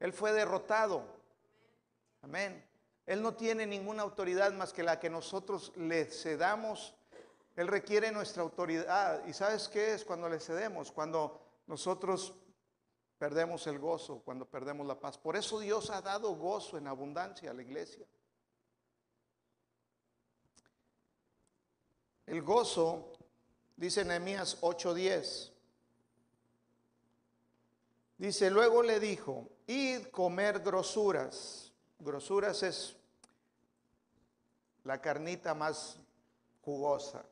Él 0.00 0.12
fue 0.12 0.32
derrotado. 0.32 1.04
Amén. 2.22 2.64
Él 3.04 3.22
no 3.22 3.34
tiene 3.34 3.66
ninguna 3.66 4.02
autoridad 4.02 4.52
más 4.52 4.72
que 4.72 4.82
la 4.82 5.00
que 5.00 5.10
nosotros 5.10 5.72
le 5.76 6.06
cedamos. 6.06 6.94
Él 7.58 7.66
requiere 7.66 8.12
nuestra 8.12 8.44
autoridad. 8.44 9.26
¿Y 9.26 9.32
sabes 9.32 9.68
qué 9.68 9.94
es 9.94 10.04
cuando 10.04 10.28
le 10.28 10.38
cedemos? 10.38 10.92
Cuando 10.92 11.40
nosotros 11.66 12.32
perdemos 13.18 13.66
el 13.66 13.80
gozo, 13.80 14.22
cuando 14.24 14.48
perdemos 14.48 14.86
la 14.86 15.00
paz. 15.00 15.18
Por 15.18 15.34
eso 15.34 15.58
Dios 15.58 15.90
ha 15.90 16.00
dado 16.00 16.36
gozo 16.36 16.78
en 16.78 16.86
abundancia 16.86 17.50
a 17.50 17.54
la 17.54 17.62
iglesia. 17.62 18.06
El 22.26 22.42
gozo, 22.42 23.12
dice 23.74 24.04
Nehemías 24.04 24.62
8:10, 24.62 25.50
dice, 28.18 28.50
luego 28.52 28.84
le 28.84 29.00
dijo, 29.00 29.50
id 29.66 30.06
comer 30.12 30.60
grosuras. 30.60 31.72
Grosuras 31.98 32.62
es 32.62 32.94
la 34.84 35.00
carnita 35.00 35.54
más 35.54 35.98
jugosa. 36.62 37.24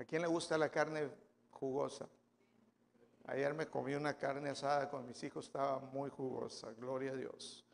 ¿A 0.00 0.04
quién 0.06 0.22
le 0.22 0.28
gusta 0.28 0.56
la 0.56 0.70
carne 0.70 1.10
jugosa? 1.50 2.08
Ayer 3.26 3.52
me 3.52 3.66
comí 3.66 3.92
una 3.94 4.16
carne 4.16 4.48
asada 4.48 4.88
con 4.88 5.06
mis 5.06 5.22
hijos, 5.22 5.44
estaba 5.44 5.78
muy 5.78 6.08
jugosa, 6.08 6.72
gloria 6.72 7.12
a 7.12 7.16
Dios. 7.16 7.66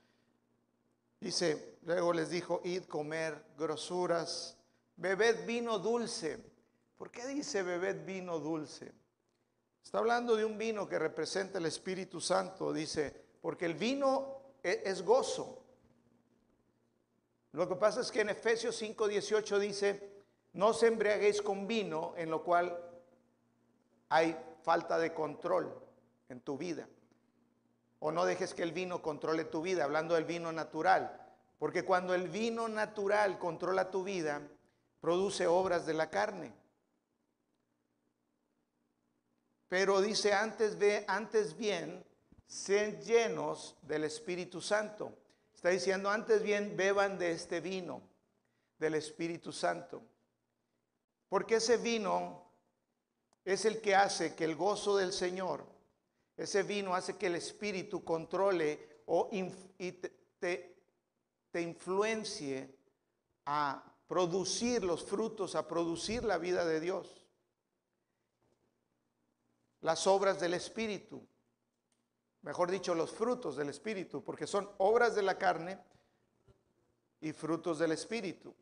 Dice, 1.20 1.78
luego 1.82 2.12
les 2.12 2.28
dijo, 2.28 2.62
id 2.64 2.86
comer 2.86 3.44
grosuras, 3.56 4.58
bebed 4.96 5.46
vino 5.46 5.78
dulce. 5.78 6.44
¿Por 6.98 7.12
qué 7.12 7.28
dice 7.28 7.62
bebed 7.62 8.04
vino 8.04 8.40
dulce? 8.40 8.92
Está 9.84 9.98
hablando 9.98 10.34
de 10.34 10.44
un 10.44 10.58
vino 10.58 10.88
que 10.88 10.98
representa 10.98 11.58
el 11.58 11.66
Espíritu 11.66 12.20
Santo, 12.20 12.72
dice, 12.72 13.14
porque 13.40 13.66
el 13.66 13.74
vino 13.74 14.56
e, 14.64 14.82
es 14.84 15.02
gozo. 15.02 15.62
Lo 17.52 17.68
que 17.68 17.76
pasa 17.76 18.00
es 18.00 18.10
que 18.10 18.22
en 18.22 18.30
Efesios 18.30 18.82
5:18 18.82 19.58
dice, 19.60 20.15
no 20.56 20.72
se 20.72 20.86
embriaguéis 20.86 21.42
con 21.42 21.66
vino, 21.66 22.14
en 22.16 22.30
lo 22.30 22.42
cual 22.42 22.80
hay 24.08 24.34
falta 24.62 24.98
de 24.98 25.12
control 25.12 25.70
en 26.30 26.40
tu 26.40 26.56
vida. 26.56 26.88
O 27.98 28.10
no 28.10 28.24
dejes 28.24 28.54
que 28.54 28.62
el 28.62 28.72
vino 28.72 29.02
controle 29.02 29.44
tu 29.44 29.60
vida, 29.60 29.84
hablando 29.84 30.14
del 30.14 30.24
vino 30.24 30.50
natural. 30.52 31.26
Porque 31.58 31.84
cuando 31.84 32.14
el 32.14 32.28
vino 32.28 32.68
natural 32.68 33.38
controla 33.38 33.90
tu 33.90 34.02
vida, 34.02 34.40
produce 34.98 35.46
obras 35.46 35.84
de 35.84 35.92
la 35.92 36.08
carne. 36.08 36.54
Pero 39.68 40.00
dice 40.00 40.32
antes, 40.32 40.78
antes 41.06 41.54
bien, 41.54 42.02
sean 42.46 42.98
llenos 43.02 43.76
del 43.82 44.04
Espíritu 44.04 44.62
Santo. 44.62 45.12
Está 45.54 45.68
diciendo 45.68 46.08
antes 46.08 46.42
bien, 46.42 46.78
beban 46.78 47.18
de 47.18 47.32
este 47.32 47.60
vino 47.60 48.00
del 48.78 48.94
Espíritu 48.94 49.52
Santo. 49.52 50.02
Porque 51.28 51.56
ese 51.56 51.76
vino 51.76 52.44
es 53.44 53.64
el 53.64 53.80
que 53.80 53.94
hace 53.94 54.34
que 54.34 54.44
el 54.44 54.56
gozo 54.56 54.96
del 54.96 55.12
Señor, 55.12 55.64
ese 56.36 56.62
vino 56.62 56.94
hace 56.94 57.16
que 57.16 57.26
el 57.26 57.36
Espíritu 57.36 58.04
controle 58.04 59.02
o 59.06 59.28
y 59.32 59.92
te, 59.92 60.76
te 61.50 61.62
influencie 61.62 62.76
a 63.46 63.82
producir 64.06 64.84
los 64.84 65.04
frutos, 65.04 65.54
a 65.54 65.66
producir 65.66 66.24
la 66.24 66.38
vida 66.38 66.64
de 66.64 66.80
Dios. 66.80 67.26
Las 69.80 70.06
obras 70.06 70.40
del 70.40 70.54
Espíritu, 70.54 71.26
mejor 72.42 72.70
dicho, 72.70 72.94
los 72.94 73.10
frutos 73.10 73.56
del 73.56 73.68
Espíritu, 73.68 74.22
porque 74.22 74.46
son 74.46 74.68
obras 74.78 75.14
de 75.14 75.22
la 75.22 75.38
carne 75.38 75.78
y 77.20 77.32
frutos 77.32 77.78
del 77.78 77.92
Espíritu. 77.92 78.54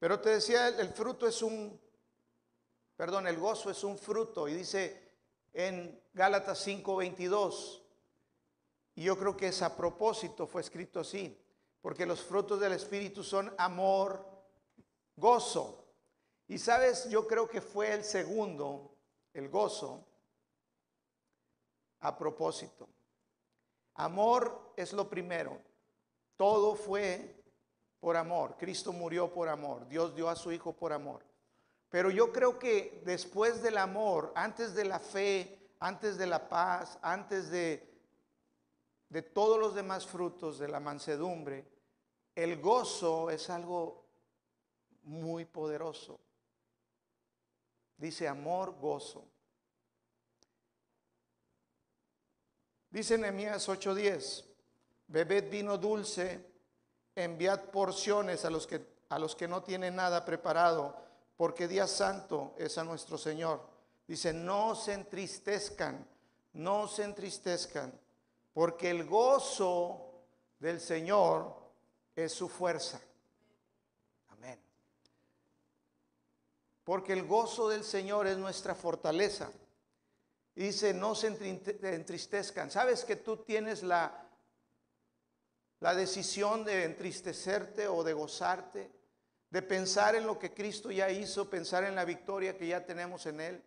Pero 0.00 0.18
te 0.18 0.30
decía, 0.30 0.66
el 0.66 0.88
fruto 0.88 1.28
es 1.28 1.40
un 1.40 1.78
perdón, 3.00 3.26
el 3.26 3.38
gozo 3.38 3.70
es 3.70 3.82
un 3.82 3.96
fruto 3.96 4.46
y 4.46 4.52
dice 4.52 5.10
en 5.54 6.04
Gálatas 6.12 6.66
5:22, 6.66 7.80
y 8.94 9.04
yo 9.04 9.18
creo 9.18 9.34
que 9.38 9.48
es 9.48 9.62
a 9.62 9.74
propósito, 9.74 10.46
fue 10.46 10.60
escrito 10.60 11.00
así, 11.00 11.42
porque 11.80 12.04
los 12.04 12.20
frutos 12.20 12.60
del 12.60 12.74
Espíritu 12.74 13.24
son 13.24 13.54
amor, 13.56 14.22
gozo. 15.16 15.82
Y 16.46 16.58
sabes, 16.58 17.08
yo 17.08 17.26
creo 17.26 17.48
que 17.48 17.62
fue 17.62 17.90
el 17.94 18.04
segundo, 18.04 18.94
el 19.32 19.48
gozo, 19.48 20.04
a 22.00 22.18
propósito. 22.18 22.86
Amor 23.94 24.74
es 24.76 24.92
lo 24.92 25.08
primero. 25.08 25.58
Todo 26.36 26.74
fue 26.74 27.39
por 28.00 28.16
amor. 28.16 28.56
Cristo 28.58 28.92
murió 28.92 29.32
por 29.32 29.48
amor. 29.48 29.86
Dios 29.86 30.14
dio 30.14 30.28
a 30.28 30.36
su 30.36 30.50
Hijo 30.50 30.72
por 30.72 30.92
amor. 30.92 31.24
Pero 31.90 32.10
yo 32.10 32.32
creo 32.32 32.58
que 32.58 33.02
después 33.04 33.62
del 33.62 33.78
amor, 33.78 34.32
antes 34.34 34.74
de 34.74 34.84
la 34.84 34.98
fe, 34.98 35.74
antes 35.80 36.16
de 36.16 36.26
la 36.26 36.48
paz, 36.48 36.98
antes 37.02 37.50
de, 37.50 37.88
de 39.08 39.22
todos 39.22 39.58
los 39.58 39.74
demás 39.74 40.06
frutos 40.06 40.58
de 40.58 40.68
la 40.68 40.80
mansedumbre, 40.80 41.66
el 42.34 42.60
gozo 42.60 43.28
es 43.30 43.50
algo 43.50 44.06
muy 45.02 45.44
poderoso. 45.44 46.20
Dice 47.96 48.28
amor, 48.28 48.78
gozo. 48.80 49.26
Dice 52.90 53.16
Nehemías 53.18 53.68
8:10, 53.68 54.44
bebed 55.06 55.50
vino 55.50 55.78
dulce, 55.78 56.49
enviad 57.24 57.70
porciones 57.70 58.44
a 58.44 58.50
los 58.50 58.66
que 58.66 59.00
a 59.10 59.18
los 59.18 59.34
que 59.34 59.48
no 59.48 59.62
tienen 59.62 59.96
nada 59.96 60.24
preparado, 60.24 60.96
porque 61.36 61.68
día 61.68 61.86
santo 61.86 62.54
es 62.56 62.78
a 62.78 62.84
nuestro 62.84 63.18
Señor. 63.18 63.60
Dice, 64.06 64.32
no 64.32 64.74
se 64.74 64.94
entristezcan, 64.94 66.06
no 66.54 66.86
se 66.86 67.04
entristezcan, 67.04 67.92
porque 68.54 68.90
el 68.90 69.04
gozo 69.04 70.12
del 70.60 70.80
Señor 70.80 71.54
es 72.14 72.32
su 72.32 72.48
fuerza. 72.48 73.00
Amén. 74.28 74.60
Porque 76.84 77.12
el 77.12 77.26
gozo 77.26 77.68
del 77.68 77.82
Señor 77.82 78.28
es 78.28 78.38
nuestra 78.38 78.76
fortaleza. 78.76 79.50
Dice, 80.54 80.94
no 80.94 81.16
se 81.16 81.28
entristezcan. 81.82 82.70
¿Sabes 82.70 83.04
que 83.04 83.16
tú 83.16 83.38
tienes 83.38 83.82
la, 83.82 84.29
la 85.80 85.94
decisión 85.94 86.64
de 86.64 86.84
entristecerte 86.84 87.88
o 87.88 88.04
de 88.04 88.12
gozarte? 88.12 88.90
De 89.50 89.62
pensar 89.62 90.14
en 90.14 90.26
lo 90.26 90.38
que 90.38 90.54
Cristo 90.54 90.90
ya 90.90 91.10
hizo, 91.10 91.50
pensar 91.50 91.84
en 91.84 91.96
la 91.96 92.04
victoria 92.04 92.56
que 92.56 92.68
ya 92.68 92.84
tenemos 92.86 93.26
en 93.26 93.40
Él. 93.40 93.64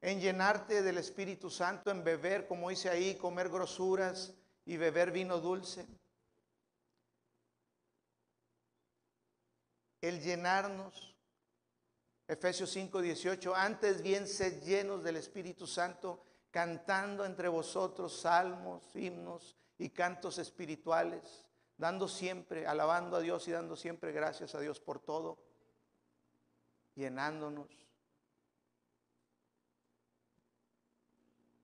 En 0.00 0.20
llenarte 0.20 0.82
del 0.82 0.98
Espíritu 0.98 1.48
Santo, 1.48 1.90
en 1.90 2.04
beber, 2.04 2.46
como 2.46 2.68
dice 2.68 2.90
ahí, 2.90 3.14
comer 3.14 3.48
grosuras 3.48 4.34
y 4.66 4.76
beber 4.76 5.12
vino 5.12 5.38
dulce. 5.38 5.86
El 10.00 10.20
llenarnos 10.20 11.12
Efesios 12.26 12.70
5, 12.70 13.00
18, 13.00 13.54
antes 13.54 14.02
bien 14.02 14.26
sed 14.26 14.62
llenos 14.62 15.02
del 15.02 15.16
Espíritu 15.16 15.66
Santo, 15.66 16.24
cantando 16.50 17.24
entre 17.24 17.48
vosotros 17.48 18.20
salmos, 18.20 18.84
himnos 18.94 19.56
y 19.78 19.90
cantos 19.90 20.38
espirituales, 20.38 21.44
dando 21.76 22.08
siempre, 22.08 22.66
alabando 22.66 23.16
a 23.16 23.20
Dios 23.20 23.46
y 23.48 23.52
dando 23.52 23.76
siempre 23.76 24.12
gracias 24.12 24.54
a 24.54 24.60
Dios 24.60 24.80
por 24.80 25.00
todo, 25.00 25.38
llenándonos, 26.94 27.68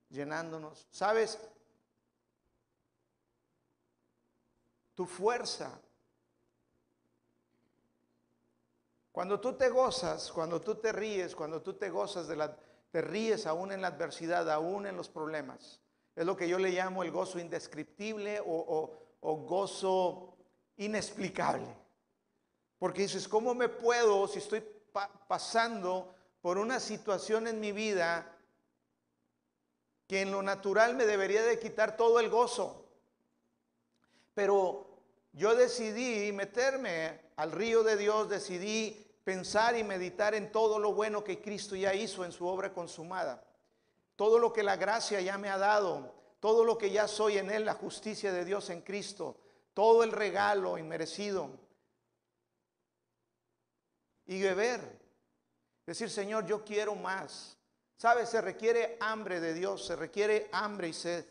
llenándonos. 0.09 0.87
¿Sabes? 0.91 1.39
Tu 4.95 5.07
fuerza 5.07 5.81
Cuando 9.19 9.41
tú 9.41 9.55
te 9.55 9.69
gozas, 9.69 10.31
cuando 10.31 10.61
tú 10.61 10.77
te 10.77 10.93
ríes, 10.93 11.35
cuando 11.35 11.61
tú 11.61 11.75
te 11.75 11.91
gozas 11.91 12.29
de 12.29 12.37
la, 12.37 12.57
te 12.93 13.01
ríes 13.03 13.49
aún 13.49 13.73
en 13.73 13.81
la 13.81 13.89
adversidad, 13.89 14.49
aún 14.49 14.87
en 14.87 14.97
los 14.97 15.09
problemas. 15.09 15.81
Es 16.19 16.27
lo 16.27 16.37
que 16.37 16.49
yo 16.49 16.59
le 16.59 16.71
llamo 16.71 17.05
el 17.05 17.13
gozo 17.13 17.39
indescriptible 17.39 18.43
o, 18.45 18.91
gozo 19.21 20.35
inexplicable. 20.79 21.73
Porque 22.77 23.03
dices, 23.03 23.29
¿cómo 23.29 23.55
me 23.55 23.69
puedo, 23.69 24.27
si 24.27 24.41
estoy 24.41 24.65
pasando 25.29 26.13
por 26.41 26.59
una 26.59 26.81
situación 26.81 27.47
en 27.47 27.61
mi 27.61 27.71
vida 27.71 28.37
que 30.09 30.23
en 30.23 30.33
lo 30.33 30.43
natural 30.43 30.97
me 30.97 31.07
debería 31.07 31.45
de 31.45 31.61
quitar 31.61 31.97
todo 31.97 32.19
el 32.19 32.29
gozo? 32.29 32.85
Pero 34.35 34.89
yo 35.35 35.55
decidí 35.55 36.33
meterme 36.33 37.21
al 37.37 37.53
río 37.53 37.85
de 37.85 37.97
Dios, 37.97 38.29
decidí 38.29 39.07
pensar 39.23 39.77
y 39.77 39.85
meditar 39.85 40.35
en 40.35 40.51
todo 40.51 40.81
lo 40.81 40.95
bueno 40.95 41.23
que 41.23 41.41
Cristo 41.41 41.77
ya 41.77 41.95
hizo 41.95 42.25
en 42.25 42.33
su 42.33 42.45
obra 42.45 42.73
consumada. 42.73 43.48
Todo 44.19 44.41
lo 44.41 44.53
que 44.53 44.65
la 44.65 44.75
gracia 44.75 45.21
ya 45.21 45.39
me 45.39 45.49
ha 45.49 45.59
dado, 45.59 46.13
todo 46.41 46.65
lo 46.65 46.77
que 46.77 46.91
ya 46.91 47.07
soy 47.07 47.39
en 47.39 47.53
Él, 47.53 47.65
la 47.65 47.75
justicia 47.75 48.33
de 48.33 48.45
Dios 48.45 48.69
en 48.69 48.81
Cristo, 48.81 49.37
todo 49.75 50.03
el 50.03 50.11
regalo 50.11 50.77
inmerecido. 50.77 51.51
Y 54.27 54.43
beber. 54.43 54.81
Decir, 55.87 56.11
Señor, 56.11 56.47
yo 56.47 56.65
quiero 56.65 56.97
más. 56.97 57.57
¿Sabes? 57.97 58.31
Se 58.31 58.41
requiere 58.41 58.97
hambre 58.99 59.39
de 59.39 59.55
Dios, 59.55 59.87
se 59.87 59.95
requiere 59.95 60.49
hambre 60.51 60.89
y 60.89 60.95
sed. 60.95 61.25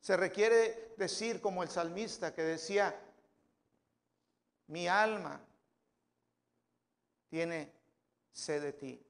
Se 0.00 0.16
requiere 0.16 0.94
decir 0.96 1.40
como 1.40 1.64
el 1.64 1.68
salmista 1.68 2.32
que 2.32 2.42
decía, 2.42 2.96
mi 4.68 4.86
alma 4.86 5.40
tiene 7.28 7.72
sed 8.30 8.62
de 8.62 8.72
ti. 8.72 9.04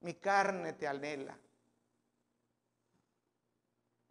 Mi 0.00 0.14
carne 0.14 0.72
te 0.72 0.88
anhela. 0.88 1.38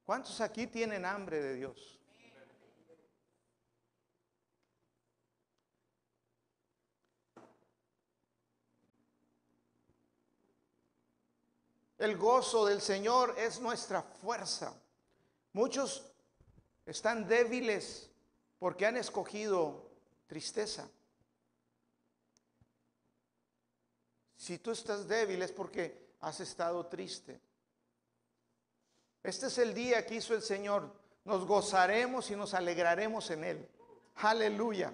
¿Cuántos 0.05 0.39
aquí 0.39 0.67
tienen 0.67 1.03
hambre 1.03 1.41
de 1.41 1.55
Dios? 1.55 1.99
El 11.97 12.17
gozo 12.17 12.67
del 12.67 12.81
Señor 12.81 13.33
es 13.35 13.59
nuestra 13.59 14.03
fuerza. 14.03 14.79
Muchos 15.53 16.05
están 16.85 17.27
débiles 17.27 18.11
porque 18.59 18.85
han 18.85 18.97
escogido 18.97 19.89
tristeza. 20.27 20.87
Si 24.37 24.59
tú 24.59 24.69
estás 24.69 25.07
débil 25.07 25.41
es 25.41 25.51
porque 25.51 26.13
has 26.19 26.39
estado 26.41 26.85
triste. 26.85 27.41
Este 29.25 29.47
es 29.47 29.57
el 29.57 29.73
día 29.73 30.05
que 30.05 30.15
hizo 30.15 30.33
el 30.33 30.41
Señor. 30.41 30.89
Nos 31.23 31.45
gozaremos 31.45 32.29
y 32.29 32.35
nos 32.35 32.53
alegraremos 32.53 33.31
en 33.31 33.43
Él. 33.43 33.69
Aleluya. 34.15 34.93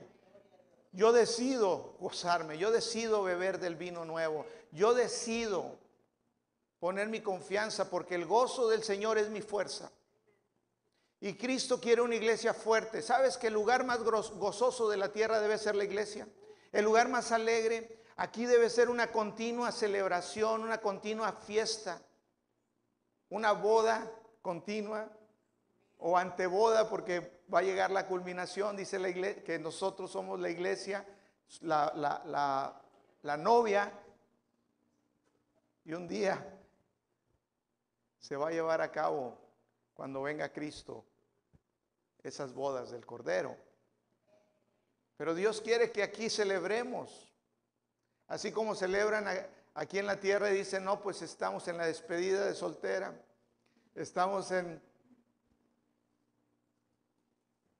Yo 0.93 1.11
decido 1.11 1.95
gozarme, 1.99 2.57
yo 2.57 2.71
decido 2.71 3.23
beber 3.23 3.59
del 3.59 3.75
vino 3.75 4.03
nuevo, 4.05 4.45
yo 4.71 4.93
decido 4.93 5.77
poner 6.79 7.07
mi 7.07 7.21
confianza 7.21 7.89
porque 7.89 8.15
el 8.15 8.25
gozo 8.25 8.67
del 8.69 8.83
Señor 8.83 9.17
es 9.17 9.29
mi 9.29 9.41
fuerza. 9.41 9.91
Y 11.19 11.35
Cristo 11.35 11.79
quiere 11.79 12.01
una 12.01 12.15
iglesia 12.15 12.53
fuerte. 12.53 13.01
¿Sabes 13.01 13.37
que 13.37 13.47
el 13.47 13.53
lugar 13.53 13.85
más 13.85 14.01
gozoso 14.01 14.89
de 14.89 14.97
la 14.97 15.11
tierra 15.11 15.39
debe 15.39 15.57
ser 15.57 15.75
la 15.75 15.83
iglesia? 15.83 16.27
El 16.71 16.85
lugar 16.85 17.09
más 17.09 17.31
alegre, 17.31 18.01
Aquí 18.21 18.45
debe 18.45 18.69
ser 18.69 18.91
una 18.91 19.11
continua 19.11 19.71
celebración, 19.71 20.61
una 20.61 20.79
continua 20.79 21.31
fiesta, 21.31 21.99
una 23.29 23.51
boda 23.53 24.11
continua 24.41 25.09
o 25.97 26.17
anteboda 26.17 26.89
porque 26.89 27.43
va 27.53 27.59
a 27.59 27.63
llegar 27.63 27.91
la 27.91 28.07
culminación, 28.07 28.75
dice 28.75 28.99
la 28.99 29.09
iglesia, 29.09 29.43
que 29.43 29.59
nosotros 29.59 30.11
somos 30.11 30.39
la 30.39 30.49
iglesia, 30.49 31.05
la, 31.61 31.91
la, 31.95 32.81
la 33.21 33.37
novia, 33.37 33.91
y 35.83 35.93
un 35.93 36.07
día 36.07 36.59
se 38.19 38.35
va 38.35 38.49
a 38.49 38.51
llevar 38.51 38.81
a 38.81 38.91
cabo 38.91 39.37
cuando 39.93 40.21
venga 40.21 40.49
Cristo 40.49 41.03
esas 42.23 42.53
bodas 42.53 42.91
del 42.91 43.05
Cordero. 43.05 43.57
Pero 45.17 45.33
Dios 45.35 45.61
quiere 45.61 45.91
que 45.91 46.03
aquí 46.03 46.29
celebremos 46.29 47.31
Así 48.31 48.53
como 48.53 48.75
celebran 48.75 49.27
aquí 49.73 49.99
en 49.99 50.05
la 50.05 50.17
tierra 50.17 50.49
y 50.49 50.55
dicen, 50.55 50.85
no, 50.85 51.01
pues 51.01 51.21
estamos 51.21 51.67
en 51.67 51.75
la 51.75 51.85
despedida 51.85 52.45
de 52.45 52.55
soltera, 52.55 53.13
estamos 53.95 54.51
en... 54.51 54.81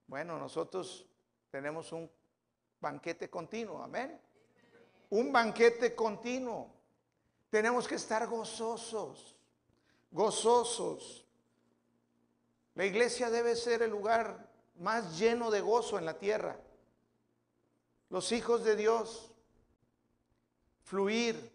Bueno, 0.08 0.38
nosotros 0.38 1.08
tenemos 1.50 1.92
un 1.92 2.10
banquete 2.80 3.30
continuo, 3.30 3.82
amén. 3.82 4.20
Un 5.10 5.32
banquete 5.32 5.96
continuo. 5.96 6.74
Tenemos 7.50 7.88
que 7.88 7.96
estar 7.96 8.28
gozosos, 8.28 9.36
gozosos. 10.10 11.26
La 12.76 12.86
iglesia 12.86 13.30
debe 13.30 13.56
ser 13.56 13.82
el 13.82 13.92
lugar 13.92 14.50
más 14.76 15.18
lleno 15.20 15.52
de 15.52 15.62
gozo 15.62 15.98
en 15.98 16.06
la 16.06 16.18
tierra. 16.18 16.60
Los 18.10 18.32
hijos 18.32 18.64
de 18.64 18.76
Dios 18.76 19.32
fluir. 20.84 21.52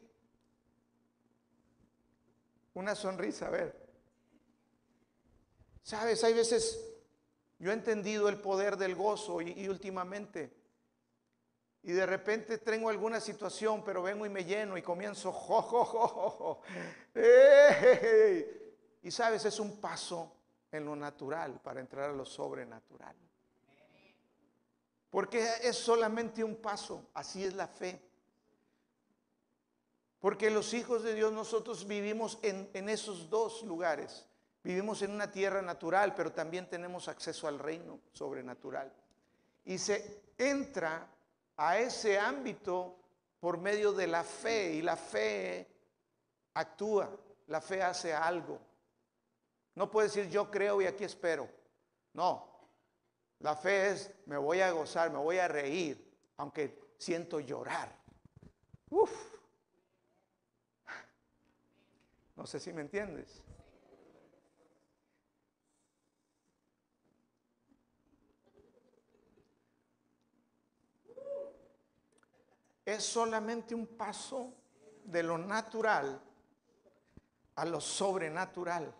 Una 2.74 2.94
sonrisa, 2.94 3.46
a 3.46 3.50
ver. 3.50 3.85
Sabes, 5.86 6.24
hay 6.24 6.34
veces 6.34 6.84
yo 7.60 7.70
he 7.70 7.72
entendido 7.72 8.28
el 8.28 8.40
poder 8.40 8.76
del 8.76 8.96
gozo 8.96 9.40
y, 9.40 9.68
últimamente, 9.68 10.52
y 11.84 11.92
de 11.92 12.04
repente 12.04 12.58
tengo 12.58 12.88
alguna 12.88 13.20
situación, 13.20 13.84
pero 13.84 14.02
vengo 14.02 14.26
y 14.26 14.28
me 14.28 14.44
lleno 14.44 14.76
y 14.76 14.82
comienzo, 14.82 15.30
jo, 15.32 16.60
y 19.00 19.10
sabes, 19.12 19.44
es 19.44 19.60
un 19.60 19.80
paso 19.80 20.32
en 20.72 20.86
lo 20.86 20.96
natural 20.96 21.60
para 21.62 21.78
entrar 21.78 22.10
a 22.10 22.14
lo 22.14 22.24
sobrenatural. 22.24 23.14
Porque 25.08 25.48
es 25.62 25.76
solamente 25.76 26.42
un 26.42 26.56
paso, 26.56 27.10
así 27.14 27.44
es 27.44 27.54
la 27.54 27.68
fe. 27.68 28.02
Porque 30.18 30.50
los 30.50 30.74
hijos 30.74 31.04
de 31.04 31.14
Dios 31.14 31.32
nosotros 31.32 31.86
vivimos 31.86 32.40
en, 32.42 32.68
en 32.74 32.88
esos 32.88 33.30
dos 33.30 33.62
lugares. 33.62 34.26
Vivimos 34.66 35.00
en 35.02 35.12
una 35.12 35.30
tierra 35.30 35.62
natural, 35.62 36.12
pero 36.12 36.32
también 36.32 36.68
tenemos 36.68 37.06
acceso 37.06 37.46
al 37.46 37.60
reino 37.60 38.00
sobrenatural. 38.10 38.92
Y 39.64 39.78
se 39.78 40.24
entra 40.36 41.06
a 41.56 41.78
ese 41.78 42.18
ámbito 42.18 42.98
por 43.38 43.58
medio 43.58 43.92
de 43.92 44.08
la 44.08 44.24
fe 44.24 44.72
y 44.72 44.82
la 44.82 44.96
fe 44.96 45.68
actúa, 46.54 47.16
la 47.46 47.60
fe 47.60 47.80
hace 47.80 48.12
algo. 48.12 48.58
No 49.76 49.88
puede 49.88 50.08
decir 50.08 50.28
yo 50.30 50.50
creo 50.50 50.82
y 50.82 50.86
aquí 50.86 51.04
espero. 51.04 51.48
No, 52.14 52.68
la 53.38 53.54
fe 53.54 53.90
es 53.90 54.10
me 54.26 54.36
voy 54.36 54.62
a 54.62 54.72
gozar, 54.72 55.12
me 55.12 55.18
voy 55.18 55.38
a 55.38 55.46
reír, 55.46 56.12
aunque 56.38 56.76
siento 56.98 57.38
llorar. 57.38 57.96
Uf. 58.90 59.12
No 62.34 62.44
sé 62.48 62.58
si 62.58 62.72
me 62.72 62.80
entiendes. 62.80 63.45
Es 72.86 73.04
solamente 73.04 73.74
un 73.74 73.86
paso 73.86 74.54
de 75.04 75.22
lo 75.22 75.36
natural 75.36 76.22
a 77.56 77.64
lo 77.64 77.80
sobrenatural. 77.80 78.94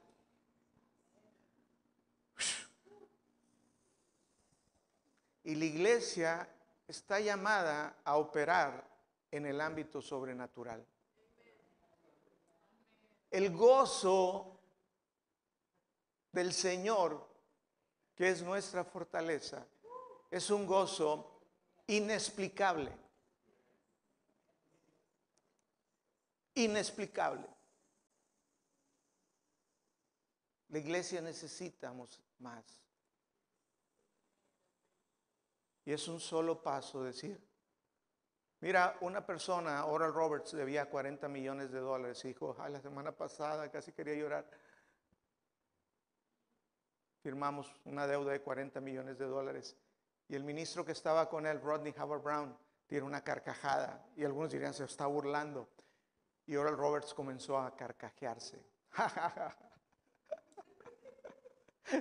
Y 5.45 5.55
la 5.55 5.65
iglesia 5.65 6.49
está 6.89 7.21
llamada 7.21 7.99
a 8.05 8.17
operar 8.17 8.85
en 9.31 9.47
el 9.47 9.61
ámbito 9.61 10.03
sobrenatural. 10.03 10.85
El 13.31 13.55
gozo 13.55 14.59
del 16.33 16.53
Señor, 16.53 17.25
que 18.17 18.31
es 18.31 18.43
nuestra 18.43 18.83
fortaleza, 18.83 19.65
es 20.31 20.51
un 20.51 20.67
gozo 20.67 21.41
inexplicable. 21.87 23.06
Inexplicable. 26.57 27.47
La 30.69 30.79
iglesia 30.79 31.21
necesitamos 31.21 32.21
más. 32.39 32.65
Y 35.85 35.93
es 35.93 36.09
un 36.09 36.19
solo 36.19 36.63
paso 36.63 37.05
decir, 37.05 37.41
mira, 38.61 38.97
una 39.03 39.25
persona, 39.25 39.85
Oral 39.85 40.13
Roberts, 40.13 40.53
debía 40.53 40.89
40 40.91 41.29
millones 41.29 41.71
de 41.71 41.79
dólares. 41.79 42.25
Y 42.25 42.29
dijo, 42.29 42.57
la 42.69 42.81
semana 42.81 43.13
pasada 43.13 43.71
casi 43.71 43.93
quería 43.93 44.15
llorar. 44.15 44.51
Firmamos 47.21 47.73
una 47.85 48.07
deuda 48.07 48.33
de 48.33 48.41
40 48.41 48.81
millones 48.81 49.19
de 49.19 49.27
dólares. 49.27 49.77
Y 50.27 50.35
el 50.35 50.43
ministro 50.43 50.85
que 50.85 50.93
estaba 50.93 51.29
con 51.29 51.47
él, 51.47 51.61
Rodney 51.61 51.95
Howard 51.99 52.23
Brown, 52.23 52.59
tiene 52.87 53.05
una 53.05 53.23
carcajada. 53.23 54.09
Y 54.17 54.25
algunos 54.25 54.51
dirían, 54.51 54.73
se 54.73 54.85
está 54.85 55.07
burlando. 55.07 55.69
Y 56.47 56.57
Oral 56.57 56.77
Roberts 56.77 57.13
comenzó 57.13 57.59
a 57.59 57.75
carcajearse. 57.75 58.65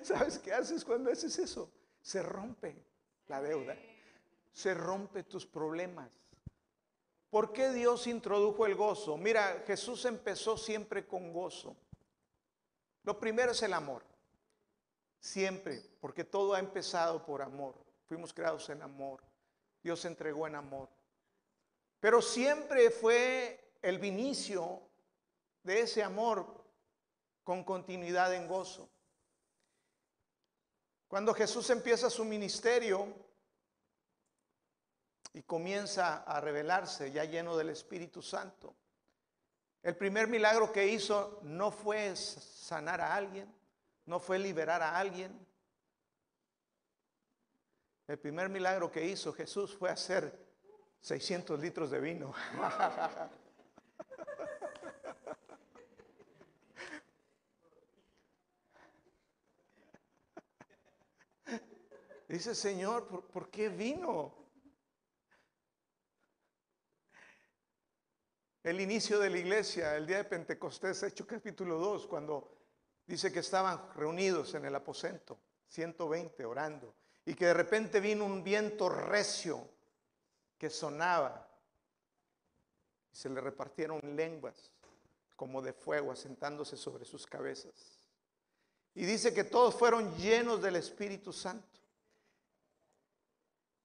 ¿Sabes 0.04 0.40
qué 0.40 0.54
haces 0.54 0.86
cuando 0.86 1.12
haces 1.12 1.38
eso? 1.40 1.72
Se 2.02 2.22
rompe 2.22 2.86
la 3.28 3.42
deuda, 3.42 3.76
se 4.52 4.74
rompe 4.74 5.24
tus 5.24 5.46
problemas. 5.46 6.12
¿Por 7.30 7.52
qué 7.52 7.72
Dios 7.72 8.08
introdujo 8.08 8.66
el 8.66 8.76
gozo? 8.76 9.18
Mira, 9.18 9.64
Jesús 9.66 10.06
empezó 10.06 10.58
siempre 10.58 11.06
con 11.06 11.34
gozo. 11.34 11.76
Lo 13.04 13.20
primero 13.20 13.52
es 13.52 13.62
el 13.64 13.74
amor. 13.74 14.04
Siempre, 15.20 15.82
porque 16.00 16.24
todo 16.24 16.54
ha 16.54 16.60
empezado 16.60 17.26
por 17.26 17.42
amor. 17.42 17.76
Fuimos 18.06 18.34
creados 18.34 18.70
en 18.70 18.82
amor. 18.82 19.22
Dios 19.84 20.00
se 20.00 20.08
entregó 20.08 20.48
en 20.48 20.56
amor. 20.56 20.90
Pero 22.00 22.22
siempre 22.22 22.90
fue 22.90 23.64
el 23.82 24.04
inicio 24.04 24.82
de 25.64 25.82
ese 25.82 26.04
amor 26.04 26.64
con 27.44 27.64
continuidad 27.64 28.34
en 28.34 28.48
gozo. 28.48 28.90
Cuando 31.08 31.34
Jesús 31.34 31.70
empieza 31.70 32.10
su 32.10 32.26
ministerio 32.26 33.08
y 35.34 35.44
comienza 35.44 36.24
a 36.24 36.42
revelarse 36.42 37.12
ya 37.12 37.24
lleno 37.26 37.56
del 37.56 37.70
Espíritu 37.70 38.22
Santo, 38.22 38.76
el 39.84 39.96
primer 39.96 40.28
milagro 40.28 40.72
que 40.72 40.88
hizo 40.88 41.40
no 41.44 41.70
fue 41.72 42.16
sanar 42.16 43.02
a 43.02 43.16
alguien, 43.16 43.54
no 44.08 44.20
fue 44.20 44.40
liberar 44.40 44.82
a 44.82 44.98
alguien. 44.98 45.48
El 48.08 48.18
primer 48.18 48.50
milagro 48.50 48.92
que 48.92 49.06
hizo 49.06 49.32
Jesús 49.32 49.76
fue 49.76 49.90
hacer 49.90 50.44
600 51.02 51.60
litros 51.60 51.92
de 51.92 52.00
vino. 52.00 52.34
Dice, 62.28 62.56
Señor, 62.56 63.08
¿por, 63.08 63.50
qué 63.52 63.70
vino? 63.70 64.34
El 68.64 68.82
inicio 68.82 69.20
de 69.20 69.30
la 69.30 69.38
iglesia, 69.38 69.96
el 69.96 70.08
día 70.08 70.18
de 70.18 70.24
Pentecostés, 70.24 71.04
Hecho 71.04 71.28
capítulo 71.28 71.78
2, 71.78 72.08
cuando 72.08 72.52
dice 73.06 73.32
que 73.32 73.40
estaban 73.40 73.94
reunidos 73.94 74.56
en 74.56 74.66
el 74.66 74.74
aposento, 74.74 75.40
120 75.68 76.44
orando, 76.46 76.96
y 77.26 77.36
que 77.36 77.46
de 77.46 77.54
repente 77.54 78.00
vino 78.00 78.26
un 78.26 78.44
viento 78.44 78.90
recio 78.90 79.70
que 80.58 80.72
sonaba, 80.72 81.48
y 83.14 83.16
se 83.16 83.30
le 83.30 83.40
repartieron 83.40 84.00
lenguas 84.16 84.72
como 85.36 85.62
de 85.62 85.74
fuego 85.74 86.12
asentándose 86.12 86.76
sobre 86.76 87.06
sus 87.06 87.28
cabezas. 87.28 88.00
Y 88.96 89.06
dice 89.06 89.32
que 89.32 89.44
todos 89.44 89.76
fueron 89.76 90.16
llenos 90.18 90.60
del 90.60 90.78
Espíritu 90.78 91.32
Santo. 91.32 91.75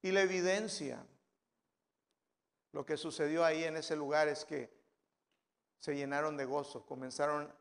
Y 0.02 0.12
la 0.12 0.22
evidencia, 0.22 1.04
lo 2.72 2.86
que 2.86 2.96
sucedió 2.96 3.44
ahí 3.44 3.64
en 3.64 3.76
ese 3.76 3.96
lugar 3.96 4.28
es 4.28 4.44
que 4.44 4.70
se 5.78 5.94
llenaron 5.94 6.36
de 6.36 6.44
gozo, 6.44 6.86
comenzaron 6.86 7.52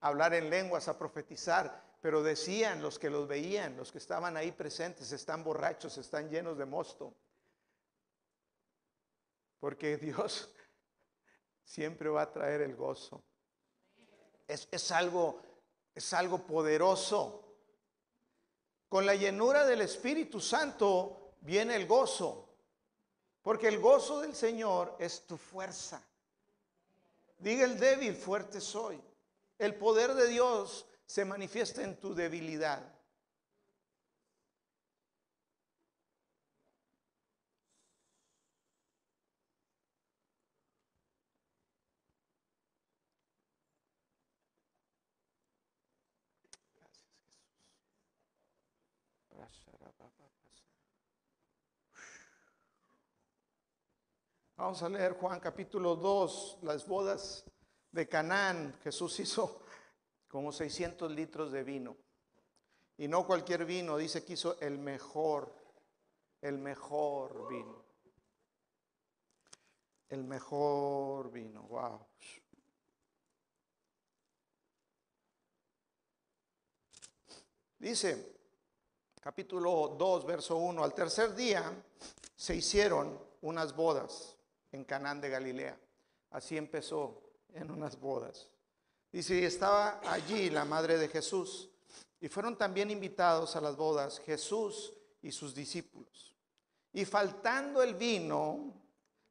a 0.00 0.08
hablar 0.08 0.34
en 0.34 0.50
lenguas, 0.50 0.88
a 0.88 0.98
profetizar, 0.98 1.82
pero 2.00 2.22
decían 2.22 2.82
los 2.82 2.98
que 2.98 3.10
los 3.10 3.26
veían, 3.26 3.76
los 3.76 3.90
que 3.90 3.98
estaban 3.98 4.36
ahí 4.36 4.52
presentes, 4.52 5.10
están 5.12 5.42
borrachos, 5.42 5.98
están 5.98 6.28
llenos 6.28 6.58
de 6.58 6.66
mosto. 6.66 7.14
Porque 9.58 9.96
Dios 9.98 10.52
siempre 11.64 12.08
va 12.08 12.22
a 12.22 12.32
traer 12.32 12.60
el 12.62 12.76
gozo. 12.76 13.22
Es, 14.46 14.68
es, 14.70 14.90
algo, 14.92 15.40
es 15.94 16.12
algo 16.12 16.46
poderoso. 16.46 17.43
Con 18.94 19.06
la 19.06 19.16
llenura 19.16 19.66
del 19.66 19.80
Espíritu 19.80 20.38
Santo 20.38 21.32
viene 21.40 21.74
el 21.74 21.84
gozo, 21.84 22.48
porque 23.42 23.66
el 23.66 23.80
gozo 23.80 24.20
del 24.20 24.36
Señor 24.36 24.94
es 25.00 25.26
tu 25.26 25.36
fuerza. 25.36 26.00
Diga 27.40 27.64
el 27.64 27.76
débil, 27.80 28.14
fuerte 28.14 28.60
soy. 28.60 29.02
El 29.58 29.74
poder 29.74 30.14
de 30.14 30.28
Dios 30.28 30.86
se 31.06 31.24
manifiesta 31.24 31.82
en 31.82 31.96
tu 31.98 32.14
debilidad. 32.14 32.93
Vamos 54.64 54.82
a 54.82 54.88
leer 54.88 55.12
Juan 55.12 55.40
capítulo 55.40 55.94
2, 55.94 56.60
las 56.62 56.86
bodas 56.86 57.44
de 57.92 58.08
Canaán. 58.08 58.74
Jesús 58.82 59.20
hizo 59.20 59.60
como 60.26 60.52
600 60.52 61.12
litros 61.12 61.52
de 61.52 61.62
vino. 61.62 61.98
Y 62.96 63.06
no 63.06 63.26
cualquier 63.26 63.66
vino, 63.66 63.98
dice 63.98 64.24
que 64.24 64.32
hizo 64.32 64.58
el 64.60 64.78
mejor, 64.78 65.54
el 66.40 66.56
mejor 66.56 67.46
vino. 67.46 67.84
El 70.08 70.24
mejor 70.24 71.30
vino, 71.30 71.64
wow. 71.64 72.06
Dice, 77.80 78.34
capítulo 79.20 79.94
2, 79.98 80.24
verso 80.24 80.56
1, 80.56 80.82
al 80.82 80.94
tercer 80.94 81.34
día 81.34 81.84
se 82.34 82.56
hicieron 82.56 83.20
unas 83.42 83.76
bodas 83.76 84.34
en 84.74 84.84
Canaán 84.84 85.20
de 85.20 85.30
Galilea. 85.30 85.78
Así 86.30 86.56
empezó 86.56 87.22
en 87.52 87.70
unas 87.70 87.98
bodas. 87.98 88.50
Dice, 89.12 89.38
y 89.38 89.44
estaba 89.44 90.00
allí 90.04 90.50
la 90.50 90.64
madre 90.64 90.98
de 90.98 91.08
Jesús. 91.08 91.70
Y 92.20 92.28
fueron 92.28 92.58
también 92.58 92.90
invitados 92.90 93.54
a 93.54 93.60
las 93.60 93.76
bodas 93.76 94.18
Jesús 94.18 94.92
y 95.22 95.30
sus 95.30 95.54
discípulos. 95.54 96.34
Y 96.92 97.04
faltando 97.04 97.82
el 97.82 97.94
vino, 97.94 98.74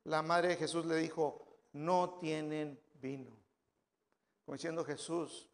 la 0.06 0.22
madre 0.22 0.50
de 0.50 0.56
Jesús 0.56 0.86
le 0.86 0.96
dijo, 0.96 1.46
no 1.74 2.18
tienen 2.20 2.80
vino. 3.02 3.36
Como 4.46 4.56
diciendo 4.56 4.86
Jesús, 4.86 5.50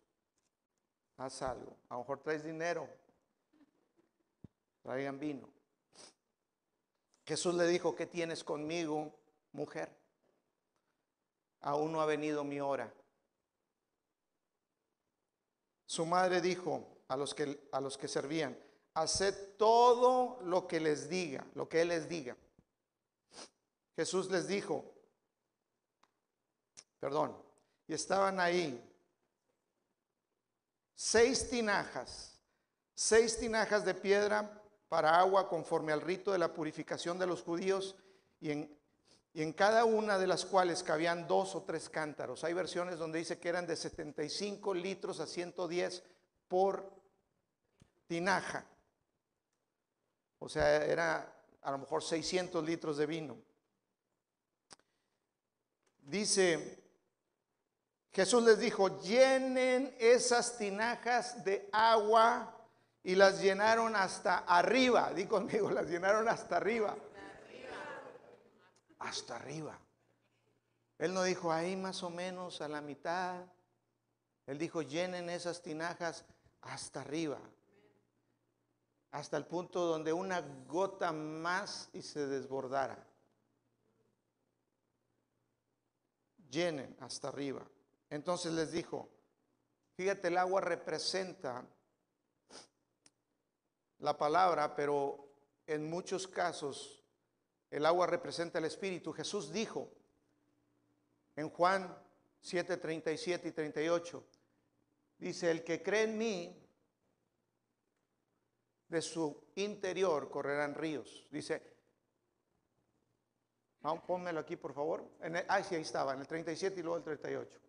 haz 1.17 1.41
algo. 1.41 1.75
A 1.89 1.95
lo 1.95 2.01
mejor 2.01 2.19
traes 2.19 2.43
dinero. 2.43 2.87
Traigan 4.83 5.19
vino. 5.19 5.49
Jesús 7.25 7.55
le 7.55 7.67
dijo, 7.67 7.95
¿qué 7.95 8.05
tienes 8.05 8.43
conmigo, 8.43 9.18
mujer? 9.51 9.89
Aún 11.61 11.91
no 11.91 12.01
ha 12.01 12.05
venido 12.05 12.43
mi 12.43 12.59
hora. 12.59 12.93
Su 15.85 16.05
madre 16.05 16.39
dijo 16.39 16.85
a 17.07 17.17
los 17.17 17.33
que, 17.33 17.67
a 17.71 17.81
los 17.81 17.97
que 17.97 18.07
servían, 18.07 18.57
haced 18.93 19.55
todo 19.57 20.39
lo 20.43 20.67
que 20.67 20.79
les 20.79 21.09
diga, 21.09 21.45
lo 21.55 21.67
que 21.67 21.81
Él 21.81 21.89
les 21.89 22.07
diga. 22.07 22.37
Jesús 23.95 24.29
les 24.29 24.47
dijo, 24.47 24.85
perdón, 26.99 27.35
y 27.87 27.93
estaban 27.93 28.39
ahí 28.39 28.81
seis 30.95 31.49
tinajas, 31.49 32.39
seis 32.93 33.37
tinajas 33.37 33.83
de 33.83 33.93
piedra 33.95 34.61
para 34.89 35.19
agua 35.19 35.49
conforme 35.49 35.91
al 35.91 36.01
rito 36.01 36.31
de 36.31 36.37
la 36.37 36.53
purificación 36.53 37.17
de 37.17 37.27
los 37.27 37.41
judíos 37.41 37.95
y 38.39 38.51
en, 38.51 38.78
y 39.39 39.41
en 39.41 39.53
cada 39.53 39.85
una 39.85 40.17
de 40.17 40.27
las 40.27 40.43
cuales 40.43 40.83
cabían 40.83 41.25
dos 41.25 41.55
o 41.55 41.63
tres 41.63 41.87
cántaros. 41.87 42.43
Hay 42.43 42.51
versiones 42.51 42.99
donde 42.99 43.19
dice 43.19 43.39
que 43.39 43.47
eran 43.47 43.65
de 43.65 43.77
75 43.77 44.73
litros 44.73 45.21
a 45.21 45.25
110 45.25 46.03
por 46.49 46.91
tinaja. 48.05 48.65
O 50.39 50.49
sea, 50.49 50.83
era 50.83 51.41
a 51.61 51.71
lo 51.71 51.77
mejor 51.77 52.03
600 52.03 52.65
litros 52.65 52.97
de 52.97 53.05
vino. 53.05 53.37
Dice 55.99 56.83
Jesús 58.11 58.43
les 58.43 58.59
dijo, 58.59 58.99
llenen 58.99 59.95
esas 60.01 60.57
tinajas 60.57 61.45
de 61.45 61.69
agua 61.71 62.57
y 63.03 63.15
las 63.15 63.41
llenaron 63.41 63.95
hasta 63.95 64.39
arriba. 64.39 65.13
Di 65.13 65.27
conmigo, 65.27 65.71
las 65.71 65.87
llenaron 65.87 66.27
hasta 66.27 66.57
arriba. 66.57 66.97
Hasta 68.99 69.37
arriba. 69.37 69.79
Él 70.97 71.13
no 71.13 71.23
dijo 71.23 71.51
ahí 71.51 71.75
más 71.75 72.03
o 72.03 72.09
menos 72.09 72.61
a 72.61 72.67
la 72.67 72.81
mitad. 72.81 73.45
Él 74.45 74.57
dijo, 74.57 74.81
llenen 74.81 75.29
esas 75.29 75.61
tinajas 75.61 76.25
hasta 76.61 77.01
arriba. 77.01 77.39
Hasta 79.11 79.37
el 79.37 79.45
punto 79.45 79.85
donde 79.85 80.11
una 80.11 80.41
gota 80.67 81.11
más 81.11 81.89
y 81.93 82.01
se 82.01 82.27
desbordara. 82.27 83.01
Llenen 86.49 86.95
hasta 86.99 87.29
arriba. 87.29 87.65
Entonces 88.09 88.51
les 88.51 88.71
dijo, 88.71 89.07
fíjate, 89.95 90.27
el 90.27 90.37
agua 90.37 90.61
representa 90.61 91.65
la 93.99 94.17
palabra, 94.17 94.75
pero 94.75 95.29
en 95.65 95.89
muchos 95.89 96.27
casos 96.27 96.98
el 97.71 97.85
agua 97.85 98.07
representa 98.07 98.59
el 98.59 98.65
Espíritu. 98.65 99.13
Jesús 99.13 99.51
dijo 99.51 99.91
en 101.35 101.49
Juan 101.49 101.95
7, 102.41 102.77
37 102.77 103.47
y 103.47 103.51
38, 103.51 104.23
dice, 105.17 105.51
el 105.51 105.63
que 105.63 105.81
cree 105.81 106.03
en 106.03 106.17
mí, 106.17 106.55
de 108.89 109.01
su 109.01 109.43
interior 109.55 110.29
correrán 110.29 110.73
ríos. 110.73 111.27
Dice, 111.29 111.61
vamos, 113.81 114.03
pónmelo 114.03 114.39
aquí 114.39 114.55
por 114.55 114.73
favor. 114.73 115.07
En 115.21 115.35
sí, 115.63 115.75
ahí 115.75 115.81
estaba, 115.81 116.13
en 116.13 116.21
el 116.21 116.27
37 116.27 116.79
y 116.79 116.83
luego 116.83 116.97
el 116.97 117.03
38. 117.03 117.59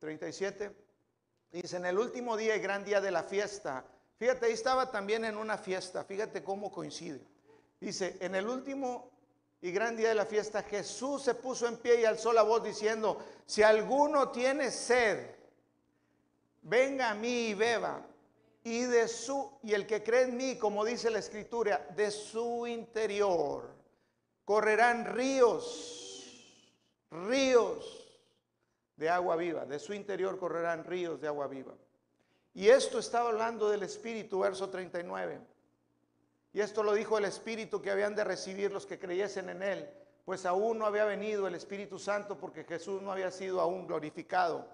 37. 0.00 0.76
Dice, 1.52 1.76
en 1.76 1.86
el 1.86 1.98
último 1.98 2.36
día 2.36 2.56
y 2.56 2.60
gran 2.60 2.84
día 2.84 3.00
de 3.00 3.12
la 3.12 3.22
fiesta. 3.22 3.86
Fíjate, 4.16 4.46
ahí 4.46 4.52
estaba 4.52 4.90
también 4.90 5.24
en 5.24 5.36
una 5.36 5.56
fiesta. 5.56 6.04
Fíjate 6.04 6.42
cómo 6.42 6.70
coincide. 6.72 7.24
Dice, 7.84 8.16
en 8.20 8.34
el 8.34 8.48
último 8.48 9.10
y 9.60 9.70
gran 9.70 9.94
día 9.94 10.08
de 10.08 10.14
la 10.14 10.24
fiesta, 10.24 10.62
Jesús 10.62 11.22
se 11.22 11.34
puso 11.34 11.68
en 11.68 11.76
pie 11.76 12.00
y 12.00 12.04
alzó 12.06 12.32
la 12.32 12.42
voz 12.42 12.64
diciendo, 12.64 13.22
si 13.44 13.62
alguno 13.62 14.30
tiene 14.30 14.70
sed, 14.70 15.34
venga 16.62 17.10
a 17.10 17.14
mí 17.14 17.48
y 17.48 17.54
beba. 17.54 18.06
Y 18.62 18.84
de 18.84 19.06
su, 19.06 19.50
y 19.62 19.74
el 19.74 19.86
que 19.86 20.02
cree 20.02 20.22
en 20.22 20.36
mí, 20.38 20.56
como 20.56 20.82
dice 20.82 21.10
la 21.10 21.18
escritura, 21.18 21.86
de 21.94 22.10
su 22.10 22.66
interior 22.66 23.68
correrán 24.46 25.14
ríos, 25.14 26.72
ríos 27.10 28.18
de 28.96 29.10
agua 29.10 29.36
viva, 29.36 29.66
de 29.66 29.78
su 29.78 29.92
interior 29.92 30.38
correrán 30.38 30.84
ríos 30.84 31.20
de 31.20 31.28
agua 31.28 31.48
viva. 31.48 31.74
Y 32.54 32.68
esto 32.68 32.98
estaba 32.98 33.28
hablando 33.28 33.68
del 33.68 33.82
Espíritu, 33.82 34.38
verso 34.38 34.70
39. 34.70 35.53
Y 36.54 36.60
esto 36.60 36.82
lo 36.82 36.94
dijo 36.94 37.18
el 37.18 37.26
Espíritu 37.26 37.82
que 37.82 37.90
habían 37.90 38.14
de 38.14 38.24
recibir 38.24 38.72
los 38.72 38.86
que 38.86 38.98
creyesen 38.98 39.50
en 39.50 39.62
Él, 39.62 39.90
pues 40.24 40.46
aún 40.46 40.78
no 40.78 40.86
había 40.86 41.04
venido 41.04 41.46
el 41.46 41.54
Espíritu 41.54 41.98
Santo 41.98 42.38
porque 42.38 42.64
Jesús 42.64 43.02
no 43.02 43.12
había 43.12 43.30
sido 43.30 43.60
aún 43.60 43.86
glorificado. 43.86 44.66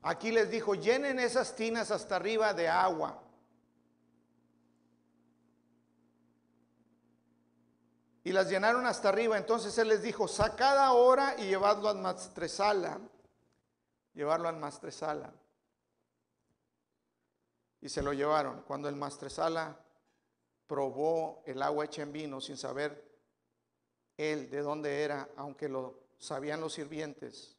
Aquí 0.00 0.30
les 0.30 0.50
dijo, 0.50 0.74
llenen 0.74 1.18
esas 1.18 1.54
tinas 1.54 1.90
hasta 1.90 2.16
arriba 2.16 2.54
de 2.54 2.68
agua. 2.68 3.22
y 8.22 8.32
las 8.32 8.48
llenaron 8.48 8.86
hasta 8.86 9.08
arriba. 9.08 9.36
Entonces 9.36 9.76
él 9.78 9.88
les 9.88 10.02
dijo, 10.02 10.28
sacad 10.28 10.78
ahora 10.78 11.34
y 11.38 11.46
llevadlo 11.46 11.88
al 11.88 11.98
mastresala. 11.98 13.00
Llevarlo 14.14 14.48
al 14.48 14.56
mastresala. 14.56 15.32
Y 17.80 17.88
se 17.88 18.02
lo 18.02 18.12
llevaron. 18.12 18.62
Cuando 18.62 18.88
el 18.88 18.96
mastresala 18.96 19.78
probó 20.66 21.42
el 21.46 21.62
agua 21.62 21.86
hecha 21.86 22.02
en 22.02 22.12
vino 22.12 22.40
sin 22.40 22.56
saber 22.56 23.10
él 24.16 24.50
de 24.50 24.60
dónde 24.60 25.02
era, 25.02 25.28
aunque 25.36 25.68
lo 25.68 26.00
sabían 26.18 26.60
los 26.60 26.74
sirvientes 26.74 27.56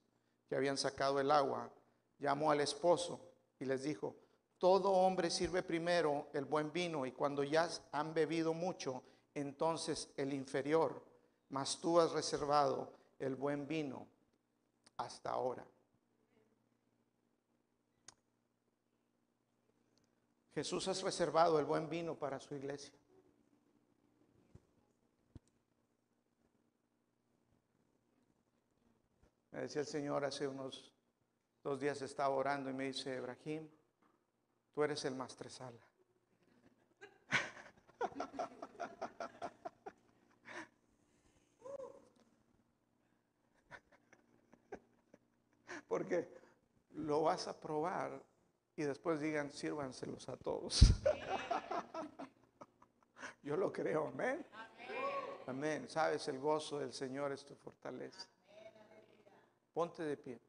que 0.48 0.56
habían 0.56 0.78
sacado 0.78 1.20
el 1.20 1.32
agua, 1.32 1.72
llamó 2.20 2.52
al 2.52 2.62
esposo 2.62 3.20
y 3.60 3.66
les 3.66 3.84
dijo, 3.84 4.16
todo 4.58 4.92
hombre 4.92 5.32
sirve 5.32 5.64
primero 5.64 6.28
el 6.34 6.46
buen 6.46 6.72
vino 6.72 7.06
y 7.06 7.12
cuando 7.12 7.44
ya 7.44 7.68
han 7.92 8.14
bebido 8.14 8.54
mucho, 8.54 9.02
entonces 9.34 10.10
el 10.18 10.34
inferior, 10.34 11.04
mas 11.50 11.80
tú 11.82 12.00
has 12.00 12.12
reservado 12.12 12.94
el 13.18 13.36
buen 13.36 13.68
vino 13.68 14.08
hasta 14.98 15.32
ahora. 15.32 15.66
Jesús 20.62 20.88
has 20.90 21.02
reservado 21.02 21.58
el 21.58 21.66
buen 21.66 21.90
vino 21.90 22.14
para 22.14 22.40
su 22.40 22.54
iglesia. 22.54 22.94
Me 29.50 29.62
decía 29.62 29.82
el 29.82 29.88
Señor 29.88 30.24
hace 30.24 30.48
unos 30.48 30.94
dos 31.64 31.80
días 31.80 32.00
estaba 32.04 32.36
orando 32.36 32.70
y 32.70 32.74
me 32.74 32.84
dice, 32.84 33.16
Ebrahim, 33.16 33.68
tú 34.76 34.84
eres 34.84 35.04
el 35.06 35.16
mastresala. 35.16 35.82
Porque 45.88 46.32
lo 46.92 47.24
vas 47.24 47.48
a 47.48 47.60
probar 47.60 48.22
y 48.76 48.84
después 48.84 49.20
digan, 49.20 49.52
sírvanselos 49.52 50.30
a 50.30 50.38
todos. 50.38 50.80
Yo 53.44 53.58
lo 53.58 53.72
creo, 53.72 54.08
amén. 54.08 54.46
Amén. 55.48 55.90
Sabes, 55.90 56.28
el 56.28 56.40
gozo 56.40 56.80
del 56.80 56.94
Señor 56.94 57.32
es 57.32 57.44
tu 57.44 57.56
fortaleza. 57.56 58.28
Ponte 59.74 60.04
de 60.04 60.18
pie. 60.18 60.40